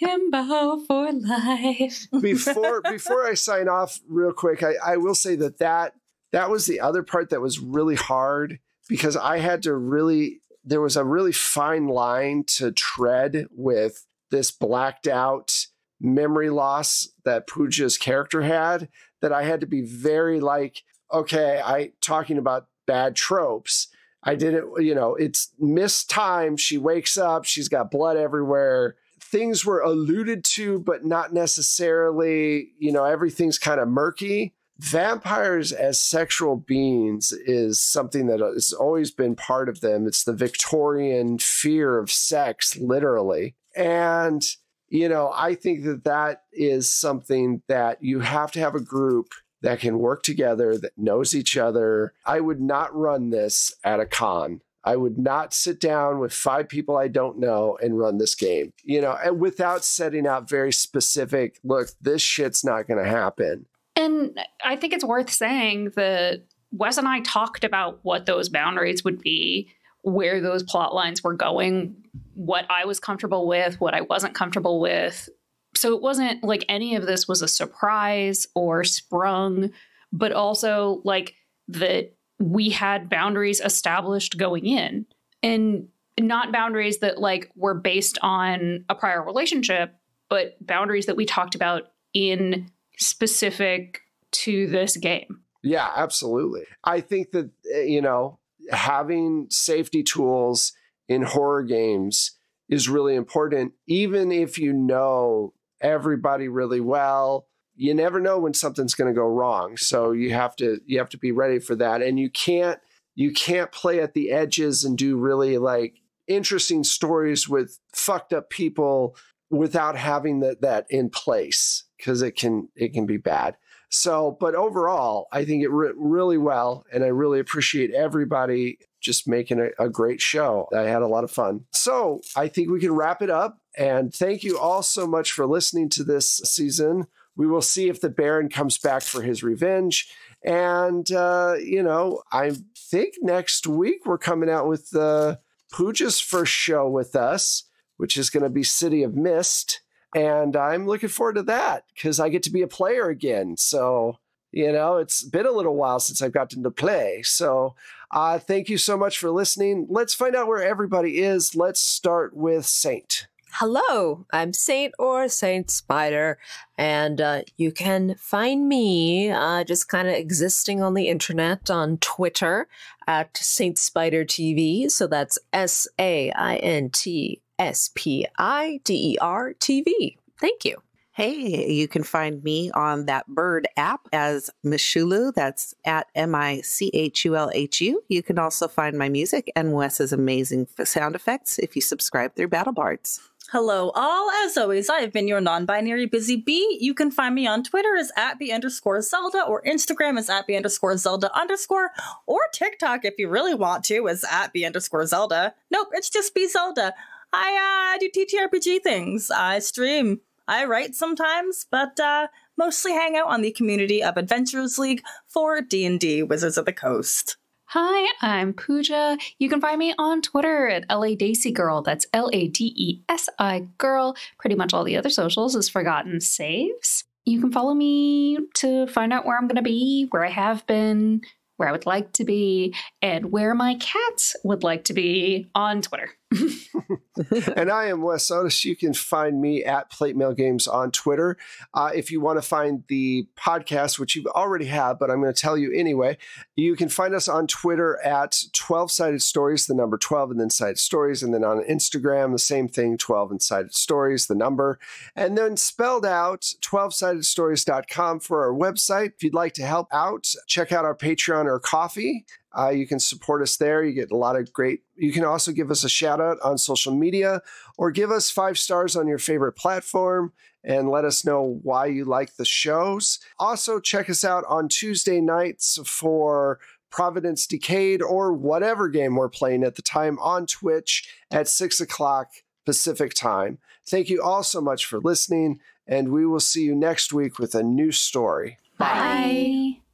Himbo 0.03 0.87
for 0.87 1.12
life. 1.12 2.07
before 2.20 2.81
before 2.83 3.27
I 3.27 3.35
sign 3.35 3.68
off 3.68 4.01
real 4.09 4.33
quick, 4.33 4.62
I, 4.62 4.75
I 4.85 4.96
will 4.96 5.14
say 5.14 5.37
that, 5.37 5.59
that 5.59 5.94
that 6.33 6.51
was 6.51 6.66
the 6.66 6.81
other 6.81 7.03
part 7.03 7.31
that 7.31 7.40
was 7.40 7.59
really 7.59 7.94
hard 7.96 8.59
because 8.88 9.16
I 9.16 9.38
had 9.38 9.62
to 9.64 9.75
really 9.75 10.40
there 10.64 10.81
was 10.81 10.96
a 10.96 11.05
really 11.05 11.33
fine 11.33 11.87
line 11.88 12.44
to 12.44 12.72
tread 12.72 13.46
with 13.53 14.05
this 14.31 14.51
blacked 14.51 15.07
out 15.07 15.67
memory 16.01 16.51
loss 16.51 17.09
that 17.25 17.47
Pooja's 17.47 17.97
character 17.97 18.43
had 18.43 18.89
that 19.23 19.33
I 19.33 19.45
had 19.45 19.61
to 19.61 19.67
be 19.67 19.83
very 19.83 20.41
like, 20.41 20.83
okay, 21.12 21.61
I 21.65 21.93
talking 22.01 22.39
about 22.39 22.69
bad 22.87 23.17
tropes. 23.17 23.89
I 24.23 24.35
didn't, 24.35 24.83
you 24.85 24.95
know, 24.95 25.15
it's 25.15 25.53
missed 25.59 26.11
time. 26.11 26.57
She 26.57 26.79
wakes 26.79 27.17
up, 27.17 27.45
she's 27.45 27.69
got 27.69 27.91
blood 27.91 28.17
everywhere. 28.17 28.97
Things 29.21 29.65
were 29.65 29.81
alluded 29.81 30.45
to, 30.45 30.79
but 30.79 31.05
not 31.05 31.33
necessarily, 31.33 32.73
you 32.79 32.93
know, 32.93 33.05
everything's 33.05 33.59
kind 33.59 33.81
of 33.81 33.89
murky. 33.89 34.55
Vampires 34.79 35.73
as 35.73 35.99
sexual 35.99 36.57
beings 36.57 37.33
is 37.33 37.81
something 37.81 38.27
that 38.27 38.41
has 38.41 38.73
always 38.73 39.11
been 39.11 39.35
part 39.35 39.69
of 39.69 39.81
them. 39.81 40.07
It's 40.07 40.23
the 40.23 40.35
Victorian 40.35 41.39
fear 41.39 41.99
of 41.99 42.11
sex, 42.11 42.77
literally. 42.77 43.55
And, 43.77 44.43
you 44.89 45.09
know, 45.09 45.33
I 45.35 45.55
think 45.55 45.85
that 45.85 46.05
that 46.05 46.43
is 46.53 46.89
something 46.89 47.62
that 47.69 48.03
you 48.03 48.21
have 48.21 48.51
to 48.53 48.61
have 48.61 48.75
a 48.75 48.81
group 48.81 49.29
that 49.62 49.81
can 49.81 49.99
work 49.99 50.23
together, 50.23 50.79
that 50.79 50.93
knows 50.97 51.35
each 51.35 51.57
other. 51.57 52.15
I 52.25 52.41
would 52.41 52.61
not 52.61 52.95
run 52.95 53.31
this 53.31 53.75
at 53.85 54.01
a 54.01 54.07
con. 54.07 54.61
I 54.85 54.95
would 54.95 55.19
not 55.19 55.53
sit 55.53 55.81
down 55.81 56.21
with 56.21 56.33
five 56.33 56.69
people 56.69 56.97
I 56.97 57.09
don't 57.09 57.41
know 57.41 57.77
and 57.83 57.99
run 57.99 58.19
this 58.19 58.37
game, 58.37 58.73
you 58.85 59.01
know, 59.01 59.19
and 59.23 59.41
without 59.41 59.85
setting 59.85 60.29
out 60.29 60.49
very 60.49 60.73
specific, 60.73 61.59
look, 61.65 61.89
this 62.01 62.23
shit's 62.23 62.65
not 62.65 62.87
going 62.87 63.03
to 63.03 63.11
happen. 63.11 63.67
And 63.97 64.39
I 64.62 64.77
think 64.77 64.93
it's 64.93 65.05
worth 65.05 65.31
saying 65.31 65.91
that 65.97 66.45
Wes 66.71 66.99
and 66.99 67.09
I 67.09 67.21
talked 67.21 67.65
about 67.65 67.99
what 68.03 68.27
those 68.27 68.49
boundaries 68.49 69.03
would 69.03 69.21
be, 69.21 69.69
where 70.03 70.41
those 70.41 70.62
plot 70.62 70.95
lines 70.95 71.25
were 71.25 71.35
going, 71.35 71.97
what 72.37 72.66
I 72.70 72.85
was 72.85 73.01
comfortable 73.01 73.49
with, 73.49 73.81
what 73.81 73.94
I 73.94 74.03
wasn't 74.03 74.35
comfortable 74.35 74.79
with. 74.79 75.29
So 75.75 75.94
it 75.94 76.03
wasn't 76.03 76.44
like 76.44 76.64
any 76.68 76.94
of 76.94 77.07
this 77.07 77.27
was 77.27 77.42
a 77.42 77.49
surprise 77.49 78.46
or 78.55 78.85
sprung, 78.85 79.70
but 80.12 80.33
also 80.33 81.01
like 81.03 81.35
that 81.68 82.14
we 82.38 82.70
had 82.70 83.09
boundaries 83.09 83.61
established 83.61 84.37
going 84.37 84.66
in 84.66 85.07
and 85.42 85.88
not 86.20 86.53
boundaries 86.53 86.99
that 86.99 87.18
like 87.18 87.51
were 87.57 87.75
based 87.75 88.18
on 88.22 88.85
a 88.88 88.94
prior 88.94 89.22
relationship, 89.25 89.94
but 90.29 90.57
boundaries 90.64 91.07
that 91.07 91.16
we 91.16 91.25
talked 91.25 91.55
about 91.55 91.85
in 92.12 92.70
specific 92.99 94.03
to 94.33 94.66
this 94.66 94.96
game. 94.96 95.40
Yeah, 95.62 95.90
absolutely. 95.96 96.64
I 96.85 97.01
think 97.01 97.31
that, 97.33 97.51
uh, 97.75 97.81
you 97.81 98.03
know, 98.03 98.38
having 98.70 99.46
safety 99.51 100.03
tools 100.03 100.72
in 101.09 101.23
horror 101.23 101.62
games 101.62 102.33
is 102.69 102.88
really 102.88 103.14
important, 103.14 103.73
even 103.87 104.33
if 104.33 104.59
you 104.59 104.73
know 104.73 105.55
everybody 105.81 106.49
really 106.49 106.81
well. 106.81 107.47
You 107.79 107.95
never 107.95 108.21
know 108.21 108.38
when 108.38 108.55
something's 108.55 108.95
going 108.95 109.12
to 109.12 109.19
go 109.19 109.27
wrong, 109.27 109.77
so 109.77 110.12
you 110.12 110.33
have 110.33 110.57
to 110.57 110.81
you 110.87 110.99
have 110.99 111.11
to 111.11 111.19
be 111.19 111.31
ready 111.31 111.59
for 111.59 111.77
that, 111.77 112.01
and 112.01 112.19
you 112.19 112.31
can't 112.31 112.81
you 113.14 113.33
can't 113.33 113.71
play 113.71 114.01
at 114.01 114.14
the 114.14 114.31
edges 114.31 114.85
and 114.85 114.97
do 114.97 115.19
really 115.19 115.59
like 115.59 116.01
interesting 116.27 116.85
stories 116.85 117.49
with 117.49 117.79
fucked 117.92 118.33
up 118.33 118.51
people 118.51 119.16
without 119.51 119.97
having 119.97 120.40
that 120.40 120.62
that 120.62 120.87
in 120.90 121.11
place 121.11 121.85
because 121.99 122.23
it 122.23 122.33
can 122.33 122.69
it 122.75 122.92
can 122.92 123.07
be 123.07 123.19
bad. 123.19 123.57
So, 123.88 124.37
but 124.40 124.55
overall, 124.55 125.29
I 125.33 125.45
think 125.45 125.62
it 125.62 125.69
went 125.69 125.95
really 125.97 126.38
well, 126.38 126.85
and 126.92 127.05
I 127.05 127.09
really 127.09 127.40
appreciate 127.40 127.92
everybody 127.92 128.79
just 129.07 129.27
making 129.27 129.59
a, 129.61 129.85
a 129.85 129.88
great 129.88 130.21
show. 130.21 130.69
I 130.77 130.83
had 130.83 131.01
a 131.01 131.07
lot 131.07 131.25
of 131.25 131.31
fun. 131.31 131.64
So, 131.73 132.21
I 132.37 132.49
think 132.49 132.69
we 132.69 132.81
can 132.81 132.92
wrap 132.92 133.23
it 133.23 133.31
up. 133.31 133.59
And 133.79 134.12
thank 134.12 134.42
you 134.42 134.59
all 134.59 134.83
so 134.83 135.07
much 135.07 135.33
for 135.33 135.47
listening 135.47 135.88
to 135.90 136.05
this 136.05 136.38
season. 136.45 137.07
We 137.37 137.47
will 137.47 137.62
see 137.62 137.88
if 137.88 138.01
the 138.01 138.11
Baron 138.11 138.49
comes 138.49 138.77
back 138.77 139.03
for 139.03 139.23
his 139.23 139.42
revenge. 139.42 140.11
And, 140.42 141.11
uh, 141.12 141.55
you 141.59 141.83
know, 141.83 142.23
I 142.33 142.53
think 142.77 143.14
next 143.23 143.66
week 143.66 144.05
we're 144.05 144.19
coming 144.19 144.51
out 144.51 144.66
with 144.66 144.95
uh, 144.95 145.37
Pooja's 145.73 146.21
first 146.21 146.53
show 146.53 146.88
with 146.88 147.16
us, 147.16 147.64
which 147.97 148.16
is 148.16 148.31
going 148.31 148.42
to 148.42 148.51
be 148.51 148.62
City 148.62 149.03
of 149.03 149.14
Mist 149.14 149.81
and 150.16 150.57
I'm 150.57 150.87
looking 150.87 151.11
forward 151.11 151.35
to 151.35 151.42
that 151.45 151.85
because 151.95 152.19
I 152.19 152.31
get 152.31 152.42
to 152.45 152.51
be 152.51 152.62
a 152.62 152.69
player 152.69 153.09
again. 153.09 153.57
So 153.59 154.19
You 154.53 154.73
know, 154.73 154.97
it's 154.97 155.23
been 155.23 155.47
a 155.47 155.51
little 155.51 155.77
while 155.77 156.01
since 156.01 156.23
I've 156.23 156.33
gotten 156.33 156.63
to 156.63 156.71
play. 156.71 157.23
So 157.23 157.75
uh, 158.11 158.39
thank 158.39 158.69
you 158.69 158.79
so 158.79 158.97
much 158.97 159.19
for 159.19 159.31
listening. 159.31 159.87
Let's 159.91 160.15
find 160.15 160.35
out 160.35 160.47
where 160.47 160.63
everybody 160.63 161.19
is. 161.19 161.55
Let's 161.55 161.81
start 161.81 162.35
with 162.37 162.67
Saint. 162.67 163.27
Hello, 163.59 164.27
I'm 164.35 164.53
Saint 164.53 164.93
or 164.99 165.29
Saint 165.29 165.71
Spider, 165.71 166.39
and 166.77 167.23
uh, 167.23 167.41
you 167.57 167.73
can 167.73 168.15
find 168.17 168.69
me 168.69 169.31
uh, 169.31 169.65
just 169.65 169.89
kind 169.89 170.09
of 170.09 170.15
existing 170.15 170.83
on 170.83 170.93
the 170.93 171.09
internet 171.09 171.71
on 171.71 171.97
Twitter 171.97 172.69
at 173.07 173.35
Saint 173.39 173.79
Spider 173.79 174.27
TV. 174.27 174.91
So 174.91 175.07
that's 175.07 175.39
S 175.55 175.89
A 175.99 176.31
I 176.33 176.57
N 176.57 176.91
T 176.91 177.41
S 177.59 177.91
P 177.95 178.27
I 178.39 178.81
D 178.85 179.13
E 179.13 179.19
R 179.23 179.55
TV. 179.55 180.19
Thank 180.39 180.67
you. 180.67 180.83
Hey, 181.16 181.72
you 181.72 181.88
can 181.88 182.02
find 182.02 182.44
me 182.44 182.70
on 182.72 183.07
that 183.07 183.26
bird 183.26 183.66
app 183.79 184.07
as 184.12 184.50
Michulhu. 184.62 185.33
That's 185.33 185.74
at 185.87 186.09
M 186.14 186.35
I 186.35 186.61
C 186.61 186.90
H 186.92 187.24
U 187.24 187.37
L 187.37 187.50
H 187.55 187.81
U. 187.81 188.02
You 188.09 188.22
can 188.22 188.38
also 188.38 188.68
find 188.68 188.98
my 188.98 189.09
music 189.09 189.50
and 189.57 189.72
Wes's 189.72 190.12
amazing 190.12 190.66
sound 190.85 191.14
effects 191.14 191.59
if 191.59 191.74
you 191.74 191.81
subscribe 191.81 192.37
through 192.37 192.50
BattleBards. 192.50 193.20
Hello, 193.50 193.92
all. 193.94 194.31
As 194.44 194.59
always, 194.59 194.90
I 194.90 195.00
have 195.00 195.14
been 195.14 195.26
your 195.26 195.40
non 195.40 195.64
binary 195.64 196.05
busy 196.05 196.37
bee. 196.37 196.76
You 196.83 196.92
can 196.92 197.11
find 197.11 197.35
me 197.35 197.46
on 197.46 197.62
Twitter 197.62 197.96
as 197.96 198.12
at 198.14 198.38
B 198.38 198.52
underscore 198.52 199.00
Zelda, 199.00 199.42
or 199.42 199.62
Instagram 199.62 200.18
as 200.18 200.29
at 200.29 200.46
B 200.46 200.55
underscore 200.55 200.98
Zelda 200.98 201.35
underscore, 201.35 201.92
or 202.26 202.40
TikTok 202.52 203.07
if 203.07 203.14
you 203.16 203.31
really 203.31 203.55
want 203.55 203.85
to 203.85 204.07
as 204.07 204.22
at 204.31 204.52
B 204.52 204.66
underscore 204.66 205.07
Zelda. 205.07 205.55
Nope, 205.70 205.88
it's 205.92 206.11
just 206.11 206.35
B 206.35 206.46
Zelda. 206.46 206.92
I 207.33 207.94
uh, 207.96 207.98
do 207.98 208.11
TTRPG 208.11 208.83
things. 208.83 209.31
I 209.31 209.61
stream. 209.61 210.20
I 210.49 210.65
write 210.65 210.95
sometimes, 210.95 211.67
but 211.71 211.99
uh, 211.99 212.29
mostly 212.57 212.93
hang 212.93 213.17
out 213.17 213.27
on 213.27 213.43
the 213.43 213.51
community 213.51 214.03
of 214.03 214.17
Adventurers 214.17 214.79
League 214.79 215.03
for 215.27 215.61
D&D 215.61 216.23
Wizards 216.23 216.57
of 216.57 216.67
the 216.67 216.73
Coast. 216.73 217.37
Hi, 217.71 218.13
I'm 218.23 218.53
Pooja. 218.53 219.19
You 219.41 219.49
can 219.49 219.61
find 219.61 219.77
me 219.77 219.93
on 219.99 220.23
Twitter 220.23 220.69
at 220.69 220.89
LA 220.89 221.17
Desi 221.17 221.53
Girl. 221.53 221.83
That's 221.83 222.07
L 222.13 222.31
A 222.33 222.47
D 222.47 222.73
E 222.77 223.03
S 223.09 223.29
I 223.41 223.67
Girl. 223.79 224.17
Pretty 224.39 224.55
much 224.55 224.73
all 224.73 224.85
the 224.85 224.97
other 224.97 225.11
socials 225.11 225.57
is 225.57 225.69
Forgotten 225.69 226.21
Saves. 226.21 227.03
You 227.25 227.41
can 227.41 227.51
follow 227.51 227.75
me 227.75 228.39
to 228.55 228.87
find 228.87 229.13
out 229.13 229.27
where 229.27 229.37
I'm 229.37 229.49
going 229.49 229.57
to 229.57 229.63
be, 229.63 230.07
where 230.11 230.25
I 230.25 230.31
have 230.31 230.65
been, 230.69 231.23
where 231.57 231.69
I 231.69 231.73
would 231.73 231.87
like 231.87 232.13
to 232.15 232.25
be, 232.25 232.73
and 233.03 233.33
where 233.33 233.53
my 233.53 233.75
cats 233.75 234.37
would 234.45 234.63
like 234.63 234.85
to 234.85 234.95
be 234.95 235.51
on 235.57 235.83
Twitter. 235.83 236.11
and 237.57 237.71
I 237.71 237.87
am 237.87 238.03
Wes 238.03 238.31
Otis. 238.31 238.65
You 238.65 238.75
can 238.75 238.95
find 238.95 239.41
me 239.41 239.65
at 239.65 239.91
Plate 239.91 240.17
Mail 240.17 240.35
Games 240.35 240.67
on 240.67 240.91
Twitter. 240.91 241.37
Uh, 241.73 241.91
if 241.95 242.11
you 242.11 242.21
want 242.21 242.39
to 242.39 242.43
find 242.43 242.83
the 242.89 243.29
podcast, 243.39 243.99
which 243.99 244.17
you 244.17 244.25
already 244.35 244.67
have, 244.67 244.99
but 244.99 245.11
I'm 245.11 245.21
going 245.21 245.33
to 245.33 245.41
tell 245.41 245.57
you 245.57 245.73
anyway, 245.73 246.19
you 246.57 246.75
can 246.75 246.89
find 246.89 247.15
us 247.15 247.29
on 247.29 247.47
Twitter 247.47 248.01
at 248.05 248.37
12 248.53 248.91
Sided 248.91 249.23
Stories, 249.23 249.67
the 249.67 249.75
number 249.75 249.97
12, 249.97 250.33
and 250.33 250.41
then 250.41 250.51
Sided 250.51 250.79
Stories. 250.79 251.23
And 251.23 251.33
then 251.33 251.45
on 251.45 251.62
Instagram, 251.62 252.33
the 252.33 252.39
same 252.39 252.67
thing 252.67 252.99
12 252.99 253.31
and 253.31 253.43
Sided 253.43 253.75
Stories, 253.75 254.27
the 254.27 254.35
number. 254.35 254.81
And 255.15 255.39
then 255.39 255.57
spelled 255.57 256.05
out 256.05 256.41
12sidedstories.com 256.61 258.21
for 258.21 258.45
our 258.45 258.53
website. 258.53 259.12
If 259.15 259.23
you'd 259.23 259.35
like 259.35 259.55
to 259.55 259.62
help 259.62 259.87
out, 259.93 260.33
check 260.49 260.73
out 260.73 260.85
our 260.85 260.97
Patreon 260.97 261.45
or 261.45 261.61
Ko-fi. 261.61 262.25
Uh, 262.57 262.71
you 262.71 262.87
can 262.87 262.99
support 262.99 263.42
us 263.42 263.57
there. 263.57 263.85
You 263.85 263.92
get 263.92 264.11
a 264.11 264.16
lot 264.16 264.37
of 264.37 264.53
great. 264.53 264.81
You 264.97 265.12
can 265.12 265.25
also 265.25 265.53
give 265.53 265.71
us 265.71 265.85
a 265.85 265.88
shout 265.88 266.21
out 266.21 266.38
on 266.42 266.57
social 266.59 266.95
media 266.95 267.42
or 267.77 267.90
give 267.90 268.11
us 268.11 268.31
five 268.31 268.59
stars 268.59 268.97
on 268.97 269.07
your 269.07 269.19
favorite 269.19 269.53
platform 269.53 270.33
and 270.64 270.90
let 270.90 271.05
us 271.05 271.25
know 271.25 271.61
why 271.62 271.87
you 271.87 272.05
like 272.05 272.37
the 272.37 272.45
shows. 272.45 273.19
Also, 273.38 273.79
check 273.79 274.09
us 274.09 274.25
out 274.25 274.45
on 274.49 274.69
Tuesday 274.69 275.21
nights 275.21 275.79
for 275.85 276.59
Providence 276.90 277.47
Decayed 277.47 278.01
or 278.01 278.33
whatever 278.33 278.88
game 278.88 279.16
we're 279.16 279.29
playing 279.29 279.62
at 279.62 279.77
the 279.77 279.83
time 279.83 280.19
on 280.19 280.47
Twitch 280.47 281.09
at 281.31 281.49
six 281.49 281.81
o'clock 281.81 282.31
Pacific 282.64 283.12
time. 283.14 283.59
Thank 283.88 284.09
you 284.09 284.23
all 284.23 284.42
so 284.42 284.61
much 284.61 284.87
for 284.87 284.99
listening, 284.99 285.61
and 285.87 286.09
we 286.09 286.27
will 286.27 286.40
see 286.40 286.62
you 286.62 286.75
next 286.75 287.12
week 287.12 287.38
with 287.38 287.55
a 287.55 287.62
new 287.62 287.92
story. 287.92 288.59
Bye. 288.79 288.87
Bye. 288.87 289.86